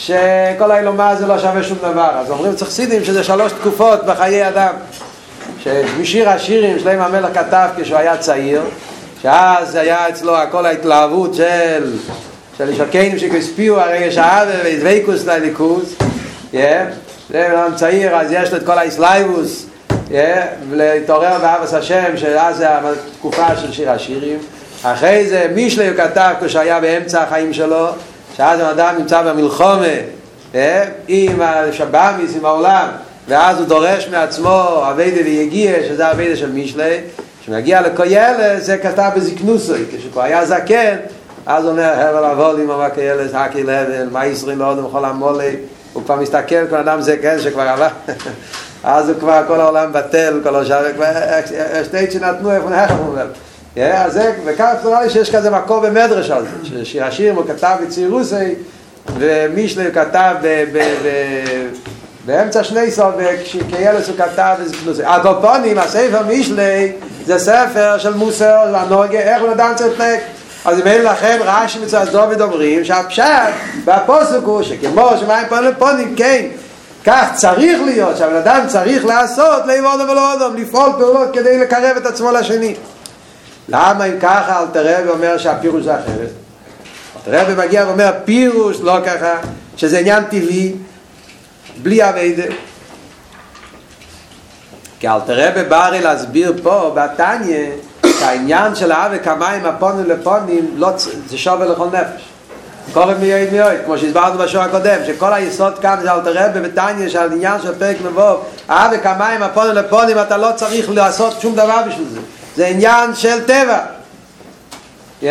שכל 0.00 0.70
האילומה 0.70 1.16
זה 1.16 1.26
לא 1.26 1.38
שווה 1.38 1.62
שום 1.62 1.78
דבר. 1.78 2.10
אז 2.14 2.30
אומרים 2.30 2.54
צריך 2.54 2.70
סידים 2.70 3.04
שזה 3.04 3.24
שלוש 3.24 3.52
תקופות 3.52 4.04
בחיי 4.04 4.48
אדם. 4.48 4.74
שמשיר 5.64 6.28
השירים 6.28 6.78
שלם 6.78 7.00
המלך 7.00 7.34
כתב 7.34 7.68
כשהוא 7.76 7.98
היה 7.98 8.16
צעיר 8.16 8.62
שאז 9.22 9.74
היה 9.74 10.08
אצלו 10.08 10.36
הכל 10.36 10.66
ההתלהבות 10.66 11.34
של 11.34 11.96
של 12.58 12.76
שוקיינים 12.76 13.18
שכספיעו 13.18 13.80
הרגש 13.80 14.16
האווה 14.16 14.54
ודוויקוס 14.64 15.26
לליכוס 15.26 15.94
זה 16.52 17.48
אדם 17.52 17.74
צעיר 17.76 18.16
אז 18.16 18.32
יש 18.32 18.50
לו 18.50 18.56
את 18.56 18.66
כל 18.66 18.78
האסלייבוס 18.78 19.66
ולהתעורר 20.70 21.38
באבס 21.38 21.74
השם 21.74 22.16
שאז 22.16 22.56
זה 22.56 22.66
התקופה 22.70 23.56
של 23.56 23.72
שיר 23.72 23.90
השירים. 23.90 24.38
אחרי 24.82 25.26
זה 25.28 25.46
מישלי 25.54 25.88
הוא 25.88 25.96
כתב 25.96 26.34
כשהיה 26.44 26.80
באמצע 26.80 27.22
החיים 27.22 27.52
שלו 27.52 27.88
שאז 28.40 28.60
האדם 28.60 28.94
נמצא 28.98 29.22
במלחומה 29.22 29.86
עם 31.08 31.42
השבאמיס, 31.42 32.36
עם 32.36 32.44
העולם 32.44 32.88
ואז 33.28 33.58
הוא 33.58 33.66
דורש 33.66 34.08
מעצמו 34.08 34.82
אביידה 34.90 35.20
ויגיע 35.24 35.72
שזה 35.88 36.10
אביידה 36.10 36.36
של 36.36 36.52
מישלי 36.52 36.98
כשמגיע 37.42 37.80
לקויאלה 37.80 38.60
זה 38.60 38.78
כתב 38.78 39.10
בזקנוסוי 39.16 39.84
כשכבר 39.92 40.22
היה 40.22 40.46
זקן 40.46 40.96
אז 41.46 41.66
אומר 41.66 42.00
הבל 42.00 42.24
אבולים 42.24 42.70
אמר 42.70 42.88
קויאלס 42.88 43.30
הקי 43.34 43.62
לבל 43.62 44.08
מה 44.10 44.26
ישרים 44.26 44.58
לאודם 44.58 44.90
כל 44.92 45.04
המולי. 45.04 45.56
הוא 45.92 46.04
כבר 46.04 46.16
מסתכל 46.16 46.66
כל 46.70 46.76
אדם 46.76 47.00
זקן 47.00 47.40
שכבר 47.40 47.68
עבר. 47.68 47.88
אז 48.84 49.08
הוא 49.08 49.20
כבר 49.20 49.42
כל 49.46 49.60
העולם 49.60 49.92
בטל, 49.92 50.40
כל 50.42 50.56
השאר, 50.56 50.84
שתי 51.84 52.10
שנתנו 52.10 52.52
איפה 52.52 52.70
נחם 52.70 52.94
הוא 52.94 53.06
אומר. 53.06 53.26
אז 53.76 54.12
זה, 54.12 54.32
וכך 54.44 54.74
נראה 54.84 55.02
לי 55.02 55.10
שיש 55.10 55.34
כזה 55.34 55.50
מקור 55.50 55.80
במדרש 55.80 56.30
על 56.30 56.44
זה, 56.44 56.84
שהשיר 56.84 57.32
הוא 57.32 57.44
כתב 57.46 57.76
בצירוסי, 57.86 58.54
ומישלי 59.18 59.84
הוא 59.84 59.94
כתב 59.94 60.34
באמצע 62.26 62.64
שני 62.64 62.90
סוף, 62.90 63.14
וכילס 63.16 64.08
הוא 64.08 64.16
כתב 64.16 64.54
בזכנוסי. 64.62 65.02
הקופונים, 65.04 65.78
הספר 65.78 66.22
מישלי, 66.26 66.92
זה 67.26 67.38
ספר 67.38 67.98
של 67.98 68.14
מוסר, 68.14 68.58
והנוגה, 68.72 69.18
איך 69.18 69.42
הוא 69.42 69.52
אדם 69.52 69.72
צריך 69.76 70.00
להתנהג. 70.00 70.20
אז 70.64 70.80
אם 70.80 70.86
אין 70.86 71.04
לכם 71.04 71.38
רש"י 71.40 71.78
מצד 71.78 72.06
דוד 72.12 72.40
אומרים 72.40 72.84
שהפשט 72.84 73.24
והפוסק 73.84 74.40
הוא 74.44 74.62
שכמו 74.62 75.10
שמים 75.20 75.46
פונים 75.48 75.64
לפונים, 75.64 76.14
כן, 76.16 76.46
כך 77.04 77.26
צריך 77.34 77.80
להיות, 77.84 78.16
שהבן 78.16 78.36
אדם 78.36 78.64
צריך 78.66 79.04
לעשות 79.04 79.66
לעבוד 79.66 80.00
ולא 80.00 80.32
אודום, 80.32 80.56
לפעול 80.56 80.90
פעולות 80.98 81.28
כדי 81.32 81.58
לקרב 81.58 81.96
את 81.96 82.06
עצמו 82.06 82.32
לשני. 82.32 82.74
למה 83.70 84.04
אם 84.04 84.20
ככה 84.20 84.60
אל 84.60 84.66
תראה 84.72 85.00
ואומר 85.06 85.38
שהפירוש 85.38 85.84
זה 85.84 85.94
אחרת? 85.94 86.30
תראה 87.24 87.44
ומגיע 87.48 87.84
ואומר 87.86 88.10
פירוש 88.24 88.80
לא 88.80 88.96
ככה, 89.06 89.34
שזה 89.76 89.98
עניין 89.98 90.24
טבעי, 90.24 90.74
בלי 91.82 92.08
אביידה. 92.08 92.54
כי 95.00 95.08
אל 95.08 95.20
תראה 95.26 95.50
בברי 95.50 96.00
להסביר 96.00 96.52
פה, 96.62 96.96
בתניא, 96.96 97.66
שהעניין 98.18 98.74
של 98.74 98.92
האבק 98.92 99.28
המים 99.28 99.66
הפונים 99.66 100.04
לפונים, 100.06 100.70
לא, 100.76 100.90
זה 101.28 101.38
שווה 101.38 101.66
לכל 101.66 101.86
נפש. 101.86 102.22
קורם 102.92 103.20
מיועד 103.20 103.48
מיועד, 103.52 103.78
כמו 103.84 103.98
שהסברנו 103.98 104.38
בשור 104.38 104.62
הקודם, 104.62 104.98
שכל 105.06 105.32
היסוד 105.32 105.78
כאן 105.78 105.98
זה 106.02 106.12
אלתר 106.12 106.32
רבי 106.34 106.60
בטניה 106.60 107.10
של 107.10 107.32
עניין 107.32 107.60
של 107.62 107.74
פרק 107.74 107.96
מבוא, 108.04 108.36
אה 108.70 108.90
וכמיים 108.92 109.42
הפונים 109.42 109.72
לפונים, 109.72 110.18
אתה 110.18 110.36
לא 110.36 110.48
צריך 110.56 110.90
לעשות 110.90 111.40
שום 111.40 111.54
דבר 111.54 111.82
בשביל 111.88 112.08
זה. 112.14 112.20
זה 112.60 112.66
עניין 112.66 113.14
של 113.14 113.44
טבע. 113.44 113.78
Yeah. 115.22 115.24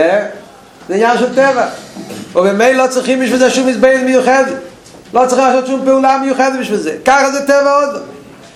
זה 0.88 0.94
עניין 0.94 1.18
של 1.18 1.36
טבע. 1.36 1.68
ובמילא 2.36 2.84
לא 2.84 2.88
צריכים 2.88 3.20
בשביל 3.20 3.40
זה 3.40 3.50
שום 3.50 3.68
מזבנת 3.68 4.04
מיוחדת. 4.04 4.58
לא 5.14 5.26
צריך 5.28 5.42
לעשות 5.42 5.68
שום 5.68 5.86
פעולה 5.86 6.18
מיוחדת 6.18 6.60
בשביל 6.60 6.78
זה. 6.78 6.96
ככה 7.06 7.32
זה 7.32 7.48
טבע 7.48 7.76
עוד. 7.76 8.04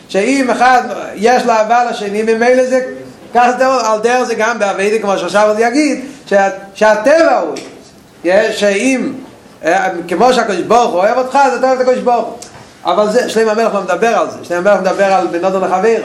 שאם 0.10 0.50
אחד 0.50 0.82
יש 1.16 1.46
לה 1.46 1.58
אהבה 1.58 1.84
לשני, 1.84 2.22
ממילא 2.22 2.66
זה, 2.66 2.80
ככה 3.34 3.52
זה 3.52 3.58
טבע, 3.58 3.92
על 3.92 4.00
דרך 4.00 4.24
זה 4.24 4.36
גם 4.36 4.60
באביידי, 4.60 5.02
כמו 5.02 5.18
שעכשיו 5.18 5.52
אני 5.52 5.68
אגיד, 5.68 6.06
שה, 6.26 6.50
שהטבע 6.74 7.40
הוא, 7.40 7.56
שאם, 8.52 9.14
כמו 10.08 10.34
שהקדוש 10.34 10.62
ברוך 10.62 10.92
הוא 10.92 11.00
אוהב 11.00 11.18
אותך, 11.18 11.40
אז 11.44 11.54
אתה 11.54 11.68
אוהב 11.68 11.82
את 11.82 11.88
הקדוש 11.88 12.04
ברוך 12.04 12.26
הוא. 12.26 12.38
אבל 12.86 13.10
זה, 13.12 13.30
שלם 13.30 13.50
המלך 13.50 13.74
לא 13.74 13.82
מדבר 13.82 14.18
על 14.18 14.32
זה, 14.32 14.38
שלם 14.44 14.68
המלך 14.68 14.82
מדבר 14.82 15.14
על 15.14 15.28
בנודו 15.28 15.60
לחבר. 15.60 15.98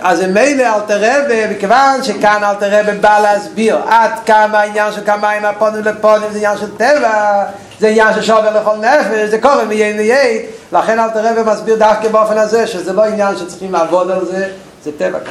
אז 0.00 0.22
מילא 0.22 0.62
אל 0.62 0.80
תראה, 0.86 1.16
וכיוון 1.50 2.02
שכאן 2.02 2.44
אל 2.44 2.54
תראה 2.54 2.94
בא 3.00 3.18
להסביר 3.18 3.78
עד 3.88 4.10
כמה 4.26 4.60
העניין 4.60 4.92
של 4.92 5.00
כמה 5.06 5.30
עם 5.30 5.44
הפונים 5.44 5.84
לפונים 5.84 6.30
זה 6.32 6.36
עניין 6.38 6.58
של 6.58 6.76
טבע, 6.76 7.44
זה 7.80 7.88
עניין 7.88 8.14
של 8.14 8.22
שובר 8.22 8.60
לכל 8.60 8.76
נפש, 8.76 9.30
זה 9.30 9.38
קורה 9.38 9.64
מיין 9.64 9.96
ליין, 9.96 10.38
לכן 10.72 10.98
אל 10.98 11.10
תראה 11.10 11.32
ומסביר 11.36 11.76
דווקא 11.76 12.08
באופן 12.08 12.38
הזה, 12.38 12.66
שזה 12.66 12.92
לא 12.92 13.04
עניין 13.04 13.36
שצריכים 13.36 13.72
לעבוד 13.72 14.10
על 14.10 14.24
זה, 14.24 14.48
זה 14.84 14.90
טבע 14.98 15.18
ככה. 15.20 15.30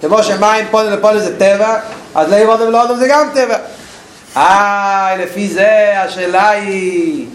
כמו 0.00 0.22
שמים 0.22 0.66
פונים 0.70 0.92
לפונים 0.92 1.18
זה 1.18 1.38
טבע, 1.38 1.78
אז 2.14 2.30
לא 2.30 2.36
יבודם 2.36 2.68
ולא 2.68 2.96
זה 2.96 3.08
גם 3.08 3.28
טבע. 3.34 3.56
אה, 4.36 5.16
לפי 5.18 5.48
זה 5.48 5.92
השאלה 5.96 6.50
היא, 6.50 7.26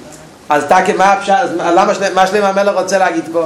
אז 0.50 0.64
תקי 0.64 0.94
מה 0.94 1.14
אפשר, 1.14 1.36
למה 1.58 1.94
מה 2.14 2.28
שלם 2.28 2.44
המלך 2.44 2.76
רוצה 2.76 2.98
להגיד 2.98 3.24
פה? 3.34 3.46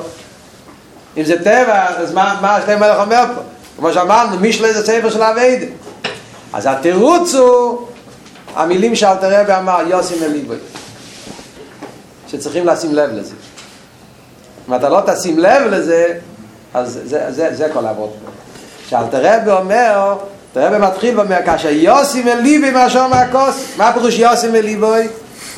אם 1.19 1.25
זה 1.25 1.43
טבע, 1.43 1.85
אז 1.87 2.13
מה, 2.13 2.37
מה 2.41 2.59
שלם 2.65 2.83
המלך 2.83 2.99
אומר 2.99 3.23
פה? 3.35 3.41
כמו 3.77 3.93
שאמרנו, 3.93 4.39
מישלה 4.39 4.73
זה 4.73 4.85
ספר 4.85 5.09
של 5.09 5.23
אביידה. 5.23 5.65
אז 6.53 6.65
התירוץ 6.65 7.33
הוא 7.33 7.87
המילים 8.55 8.95
שאלתר 8.95 9.41
רבי 9.41 9.53
אמר, 9.53 9.79
יוסי 9.87 10.15
מליבוי. 10.27 10.57
שצריכים 12.27 12.65
לשים 12.65 12.95
לב 12.95 13.09
לזה. 13.13 13.35
אם 14.69 14.75
אתה 14.75 14.89
לא 14.89 15.01
תשים 15.05 15.39
לב 15.39 15.61
לזה, 15.67 16.07
אז 16.73 16.99
זה, 17.03 17.31
זה, 17.31 17.55
זה 17.55 17.69
כל 17.73 17.85
העבוד 17.85 18.09
פה. 18.09 18.31
שאלתר 18.89 19.21
רבי 19.23 19.51
אומר, 19.51 20.15
תראה 20.53 20.69
במתחיל 20.69 21.19
ואומר, 21.19 21.37
כאשר 21.45 21.69
יוסי 21.69 22.23
מליבי 22.23 22.71
מהשור 22.71 23.07
מהכוס, 23.07 23.63
מה 23.77 23.93
פירוש 23.93 24.19
יוסי 24.19 24.47
מליבוי? 24.47 25.07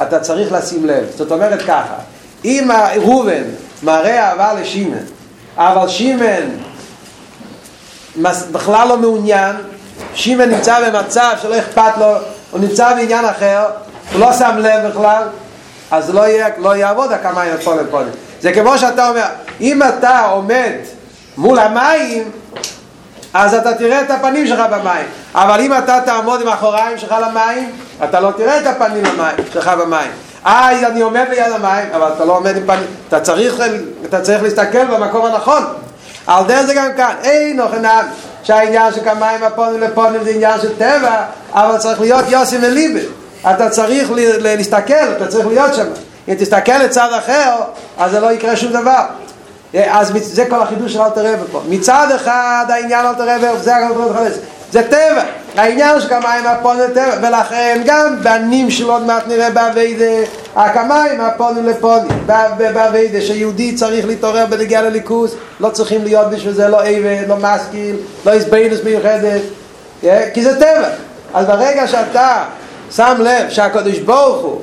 אתה 0.01 0.19
צריך 0.19 0.51
לשים 0.51 0.85
לב. 0.85 1.05
זאת 1.15 1.31
אומרת 1.31 1.61
ככה, 1.61 1.95
אם 2.45 2.69
ראובן 2.95 3.43
מראה 3.83 4.29
אהבה 4.29 4.53
לשימן, 4.53 5.20
אבל 5.57 5.87
שימן 5.87 6.49
בכלל 8.51 8.87
לא 8.87 8.97
מעוניין, 8.97 9.55
שימן 10.15 10.49
נמצא 10.49 10.89
במצב 10.89 11.35
שלא 11.41 11.59
אכפת 11.59 11.97
לו, 11.99 12.15
הוא 12.51 12.59
נמצא 12.59 12.93
בעניין 12.93 13.25
אחר, 13.25 13.65
הוא 14.11 14.19
לא 14.19 14.33
שם 14.33 14.57
לב 14.57 14.87
בכלל, 14.87 15.23
אז 15.91 16.09
לא, 16.09 16.21
יהיה, 16.27 16.47
לא 16.57 16.75
יעבוד 16.75 17.11
הקמיים 17.11 17.57
פולם 17.63 17.85
פולם. 17.91 18.09
זה 18.41 18.53
כמו 18.53 18.77
שאתה 18.77 19.09
אומר, 19.09 19.25
אם 19.61 19.83
אתה 19.83 20.25
עומד 20.25 20.71
מול 21.37 21.59
המים, 21.59 22.31
אז 23.33 23.53
אתה 23.53 23.73
תראה 23.73 24.01
את 24.01 24.11
הפנים 24.11 24.47
שלך 24.47 24.59
במים. 24.71 25.05
אבל 25.35 25.61
אם 25.61 25.77
אתה 25.77 25.99
תעמוד 26.05 26.41
עם 26.41 26.47
האחוריים 26.47 26.97
שלך 26.97 27.15
למים, 27.21 27.71
אתה 28.03 28.19
לא 28.19 28.31
תראה 28.37 28.59
את 28.59 28.67
הפנים 28.67 29.03
שלך 29.53 29.67
במים. 29.67 30.11
אה, 30.45 30.87
אני 30.87 31.01
עומד 31.01 31.25
ליד 31.29 31.51
המים, 31.51 31.89
אבל 31.95 32.11
אתה 32.15 32.25
לא 32.25 32.37
עומד 32.37 32.57
עם 32.57 32.63
פנים, 32.65 32.85
אתה 33.07 33.19
צריך, 33.19 33.61
אתה 34.05 34.21
צריך 34.21 34.43
להסתכל 34.43 34.85
במקום 34.85 35.25
הנכון. 35.25 35.63
על 36.27 36.43
דרך 36.45 36.61
זה 36.61 36.73
גם 36.73 36.89
כאן, 36.97 37.15
אין 37.23 37.57
נוחנן 37.57 38.05
שהעניין 38.43 38.93
של 38.93 39.01
כמיים 39.03 39.43
הפונים 39.43 39.81
לפונים 39.81 40.23
זה 40.23 40.29
עניין 40.29 40.61
של 40.61 40.75
טבע, 40.77 41.23
אבל 41.53 41.77
צריך 41.77 42.01
להיות 42.01 42.25
יוסי 42.29 42.57
וליבי. 42.57 43.05
אתה 43.51 43.69
צריך 43.69 44.11
להסתכל, 44.41 44.93
אתה 45.17 45.27
צריך 45.27 45.47
להיות 45.47 45.75
שם. 45.75 45.85
אם 46.27 46.33
תסתכל 46.33 46.77
לצד 46.77 47.09
אחר, 47.17 47.55
אז 47.97 48.11
זה 48.11 48.19
לא 48.19 48.31
יקרה 48.31 48.55
שום 48.55 48.71
דבר. 48.71 49.03
אז 49.73 50.13
זה 50.21 50.45
כל 50.49 50.61
החידוש 50.61 50.93
של 50.93 51.01
אלתר 51.01 51.33
רבי 51.33 51.43
פה. 51.51 51.61
מצד 51.69 52.07
אחד 52.15 52.65
העניין 52.69 53.05
אלתר 53.05 53.35
רבי, 53.35 53.47
זה 53.61 53.75
הכל 53.75 54.01
רבי 54.01 54.29
זה 54.71 54.83
טבע. 54.83 55.23
העניין 55.55 56.01
של 56.01 56.09
כמיים 56.09 56.47
הפונים 56.47 56.83
לטבע, 56.83 57.17
ולכן 57.21 57.81
גם 57.85 58.15
בנים 58.23 58.71
של 58.71 58.89
עוד 58.89 59.05
מעט 59.05 59.27
נראה 59.27 59.49
באביידה, 59.49 60.27
הכמיים 60.55 61.21
הפונים 61.21 61.65
לפונים, 61.65 62.27
באביידה, 62.57 63.21
שיהודי 63.21 63.75
צריך 63.75 64.05
להתעורר 64.05 64.45
בנגיעה 64.45 64.81
לליכוס, 64.81 65.35
לא 65.59 65.69
צריכים 65.69 66.03
להיות 66.03 66.29
בשביל 66.29 66.53
זה 66.53 66.67
לא 66.67 66.83
עבד, 66.83 67.23
לא 67.27 67.37
משכיל, 67.41 67.95
לא 68.25 68.31
הסבינוס 68.31 68.79
מיוחדת, 68.83 69.41
כי 70.33 70.43
זה 70.43 70.59
טבע. 70.59 70.89
אז 71.33 71.45
ברגע 71.45 71.87
שאתה 71.87 72.43
שם 72.91 73.15
לב 73.19 73.49
שהקדוש 73.49 73.99
ברוך 73.99 74.41
הוא 74.41 74.61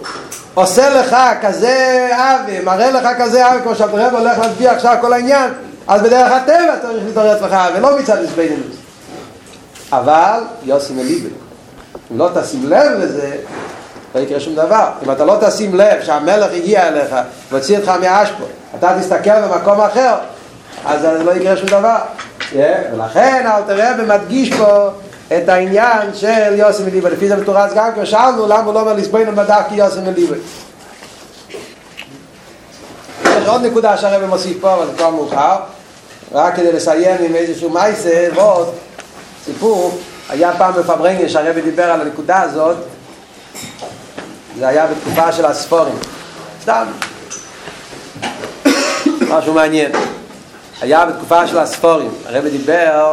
עושה 0.54 0.90
לך 0.90 1.16
כזה 1.42 2.08
אבי, 2.12 2.60
מראה 2.60 2.90
לך 2.90 3.08
כזה 3.18 3.50
אבי, 3.50 3.60
כמו 3.62 3.74
שאתה 3.74 4.10
הולך 4.10 4.38
להצביע 4.38 4.72
עכשיו 4.72 4.96
כל 5.00 5.12
העניין, 5.12 5.50
אז 5.86 6.02
בדרך 6.02 6.32
הטבע 6.32 6.76
צריך 6.82 7.04
להתעורר 7.06 7.46
לך 7.46 7.52
אבי, 7.52 7.80
לא 7.80 7.98
מצד 7.98 8.24
הסבינוס. 8.24 8.87
אבל 9.92 10.40
יוסי 10.62 10.92
מליבי, 10.92 11.28
אם 12.12 12.18
לא 12.18 12.28
תשים 12.34 12.68
לב 12.68 12.92
לזה, 12.98 13.36
לא 14.14 14.20
יקרה 14.20 14.40
שום 14.40 14.54
דבר. 14.54 14.90
אם 15.02 15.10
אתה 15.10 15.24
לא 15.24 15.36
תשים 15.40 15.74
לב 15.74 16.02
שהמלך 16.02 16.52
הגיע 16.52 16.88
אליך 16.88 17.16
והוציא 17.50 17.78
אותך 17.78 17.88
מהאשפו, 17.88 18.44
אתה 18.78 18.96
תסתכל 19.00 19.40
במקום 19.40 19.80
אחר, 19.80 20.14
אז 20.84 21.04
לא 21.04 21.30
יקרה 21.30 21.56
שום 21.56 21.68
דבר. 21.68 21.96
ולכן 22.92 23.46
אל 23.46 23.62
תראה 23.62 23.92
ומדגיש 23.98 24.52
פה 24.52 24.88
את 25.36 25.48
העניין 25.48 26.14
של 26.14 26.54
יוסי 26.54 26.82
מליבי. 26.82 27.10
לפי 27.10 27.28
זה 27.28 27.36
מתורץ 27.36 27.72
גם 27.74 27.92
כבר 27.94 28.04
שאלנו 28.04 28.46
למה 28.46 28.62
הוא 28.64 28.74
לא 28.74 28.80
אומר 28.80 28.92
לסבוינו 28.92 29.32
מדף 29.32 29.62
כי 29.68 29.74
יוסי 29.74 30.00
מליבי. 30.00 30.38
יש 33.24 33.46
עוד 33.46 33.66
נקודה 33.66 33.96
שהרבא 33.96 34.26
מוסיף 34.26 34.60
פה, 34.60 34.74
אבל 34.74 34.86
זה 34.86 34.92
כבר 34.96 35.10
מאוחר. 35.10 35.56
רק 36.32 36.56
כדי 36.56 36.72
לסיים 36.72 37.16
עם 37.20 37.34
איזשהו 37.34 37.70
מייסר, 37.70 38.30
ועוד 38.34 38.74
סיפור, 39.52 39.98
היה 40.28 40.52
פעם 40.58 40.72
בפברנגיה 40.72 41.28
שהרבא 41.28 41.60
דיבר 41.60 41.84
על 41.90 42.00
הנקודה 42.00 42.40
הזאת, 42.40 42.76
זה 44.58 44.68
היה 44.68 44.86
בתקופה 44.86 45.32
של 45.32 45.44
הספורים. 45.44 45.94
סתם. 46.62 46.86
משהו 49.28 49.54
מעניין. 49.54 49.92
היה 50.80 51.06
בתקופה 51.06 51.46
של 51.46 51.58
הספורים. 51.58 52.10
הרבא 52.26 52.48
דיבר 52.48 53.12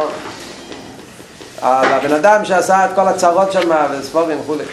על 1.62 1.92
הבן 1.92 2.12
אדם 2.12 2.44
שעשה 2.44 2.84
את 2.84 2.90
כל 2.94 3.08
הצרות 3.08 3.52
שם 3.52 3.70
וספורים 3.90 4.40
וכולי. 4.40 4.64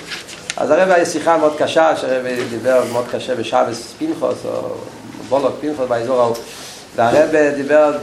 אז 0.58 0.72
הרב 0.72 0.90
היה 0.90 1.06
שיחה 1.06 1.38
מאוד 1.38 1.54
קשה, 1.58 1.96
שהרב 1.96 2.26
דיבר 2.50 2.84
מאוד 2.92 3.06
קשה 3.12 3.36
בשבס 3.36 3.94
פנחוס, 4.00 4.38
או 4.46 4.76
בולוק 5.30 5.54
פנחוס 5.62 5.88
באזור 5.88 6.22
ההוא. 6.22 6.36
והרב 6.96 7.30
דיבר 7.56 7.98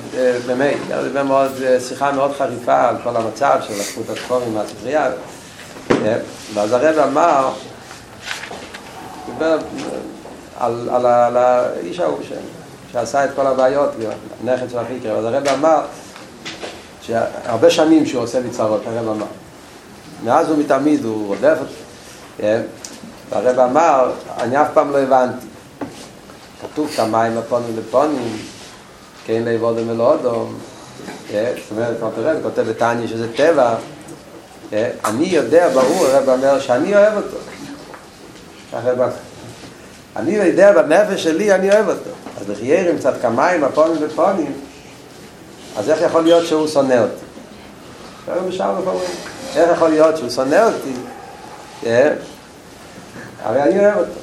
במי, 0.46 0.72
הרב 0.90 1.05
דיבר 1.05 1.22
מאוד, 1.22 1.53
שיחה 1.88 2.12
מאוד 2.12 2.33
חריפה 2.37 2.88
על 2.88 2.96
כל 3.05 3.16
המצב 3.16 3.59
של 3.66 3.74
לקחו 3.81 4.00
את 4.00 4.11
הספורים 4.11 4.55
מהספרייה. 4.55 5.11
ואז 6.55 6.72
הרב 6.72 6.98
אמר, 6.98 7.53
דיבר 9.26 9.59
על, 10.59 11.37
האיש 11.37 12.00
ההוא 12.00 12.18
שעשה 12.92 13.24
את 13.24 13.31
כל 13.37 13.46
הבעיות, 13.46 13.90
נכד 14.44 14.70
של 14.70 14.79
החיקר, 14.79 15.16
אז 15.16 15.24
הרב 15.24 15.48
אמר, 15.48 15.81
שהרבה 17.03 17.70
שנים 17.70 18.07
שהוא 18.07 18.22
עושה 18.22 18.40
לי 18.40 18.50
צרות, 18.50 18.83
הרב 18.87 19.09
אמר. 19.09 19.26
מאז 20.24 20.50
ומתמיד 20.50 21.05
הוא 21.05 21.26
רודף 21.26 21.57
אותי. 21.61 22.48
והרב 23.31 23.59
אמר, 23.59 24.12
אני 24.38 24.62
אף 24.62 24.68
פעם 24.74 24.92
לא 24.92 24.98
הבנתי. 24.98 25.46
כתוב 26.62 26.90
כמיים 26.96 27.38
הפונים 27.38 27.76
לפונים, 27.79 28.37
כן 29.31 29.43
לעבודם 29.45 29.88
ולאודום. 29.88 30.59
זאת 31.31 31.37
אומרת, 31.71 31.97
כמו 32.01 32.11
תראה, 32.16 32.33
הוא 32.33 32.43
כותב 32.43 32.62
בתניא 32.62 33.07
שזה 33.07 33.37
טבע. 33.37 33.75
אני 35.05 35.25
יודע, 35.25 35.69
ברור, 35.69 36.07
הרב 36.07 36.29
אומר, 36.29 36.61
שאני 36.61 36.97
אוהב 36.97 37.16
אותו. 37.16 37.37
אני 40.16 40.31
יודע 40.31 40.83
בנפש 40.83 41.23
שלי, 41.23 41.55
אני 41.55 41.71
אוהב 41.71 41.88
אותו. 41.88 42.11
אז 42.40 42.51
לחיירים 42.51 42.99
קצת 42.99 43.14
כמיים 43.23 43.64
הפונים 43.64 44.03
לפונים, 44.03 44.53
אז 45.77 45.90
איך 45.90 46.01
יכול 46.01 46.23
להיות 46.23 46.47
שהוא 46.47 46.69
שונא 46.69 46.95
אותי? 47.03 47.25
איך 49.57 49.71
יכול 49.73 49.88
להיות 49.88 50.16
שהוא 50.16 50.31
שונא 50.31 50.64
אותי? 50.66 50.93
הרי 53.43 53.62
אני 53.62 53.79
אוהב 53.87 53.99
אותו. 53.99 54.21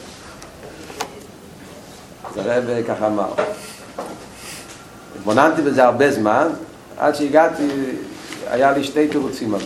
אז 2.29 2.37
הרב 2.37 2.63
ככה 2.87 3.07
אמר. 3.07 3.33
התבוננתי 5.27 5.61
בזה 5.61 5.83
הרבה 5.83 6.11
זמן, 6.11 6.47
עד 6.97 7.15
שהגעתי, 7.15 7.67
היה 8.49 8.71
לי 8.71 8.83
שתי 8.83 9.07
תירוצים 9.07 9.53
על 9.53 9.59
זה. 9.59 9.65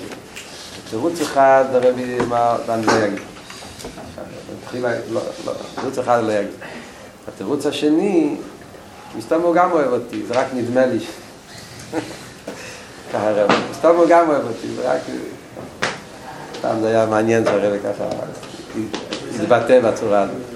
תירוץ 0.90 1.22
אחד, 1.22 1.66
הרב 1.74 1.96
אמר, 2.22 2.56
ואני 2.68 2.86
לא 2.86 2.92
אגיד. 3.06 3.20
לא, 4.82 4.90
לא, 5.46 5.52
תירוץ 5.76 5.98
אחד 5.98 6.24
לא 6.24 6.32
יגיד. 6.32 6.52
התירוץ 7.28 7.66
השני, 7.66 8.36
מסתום 9.18 9.42
הוא 9.42 9.56
גם 9.56 9.72
אוהב 9.72 9.92
אותי, 9.92 10.22
זה 10.28 10.34
רק 10.34 10.48
נדמה 10.56 10.86
לי. 10.86 11.00
ככה 13.14 13.30
הרב, 13.30 13.52
מסתום 13.72 13.98
הוא 13.98 14.06
גם 14.10 14.30
אוהב 14.30 14.44
אותי, 14.48 14.68
זה 14.76 14.94
רק... 14.94 15.02
פעם 16.62 16.82
זה 16.82 16.88
היה 16.88 17.06
מעניין 17.06 17.46
שהרב 17.46 17.74
ככה 17.84 18.04
התבטא 19.36 19.80
בצורה 19.80 20.22
הזאת. 20.22 20.51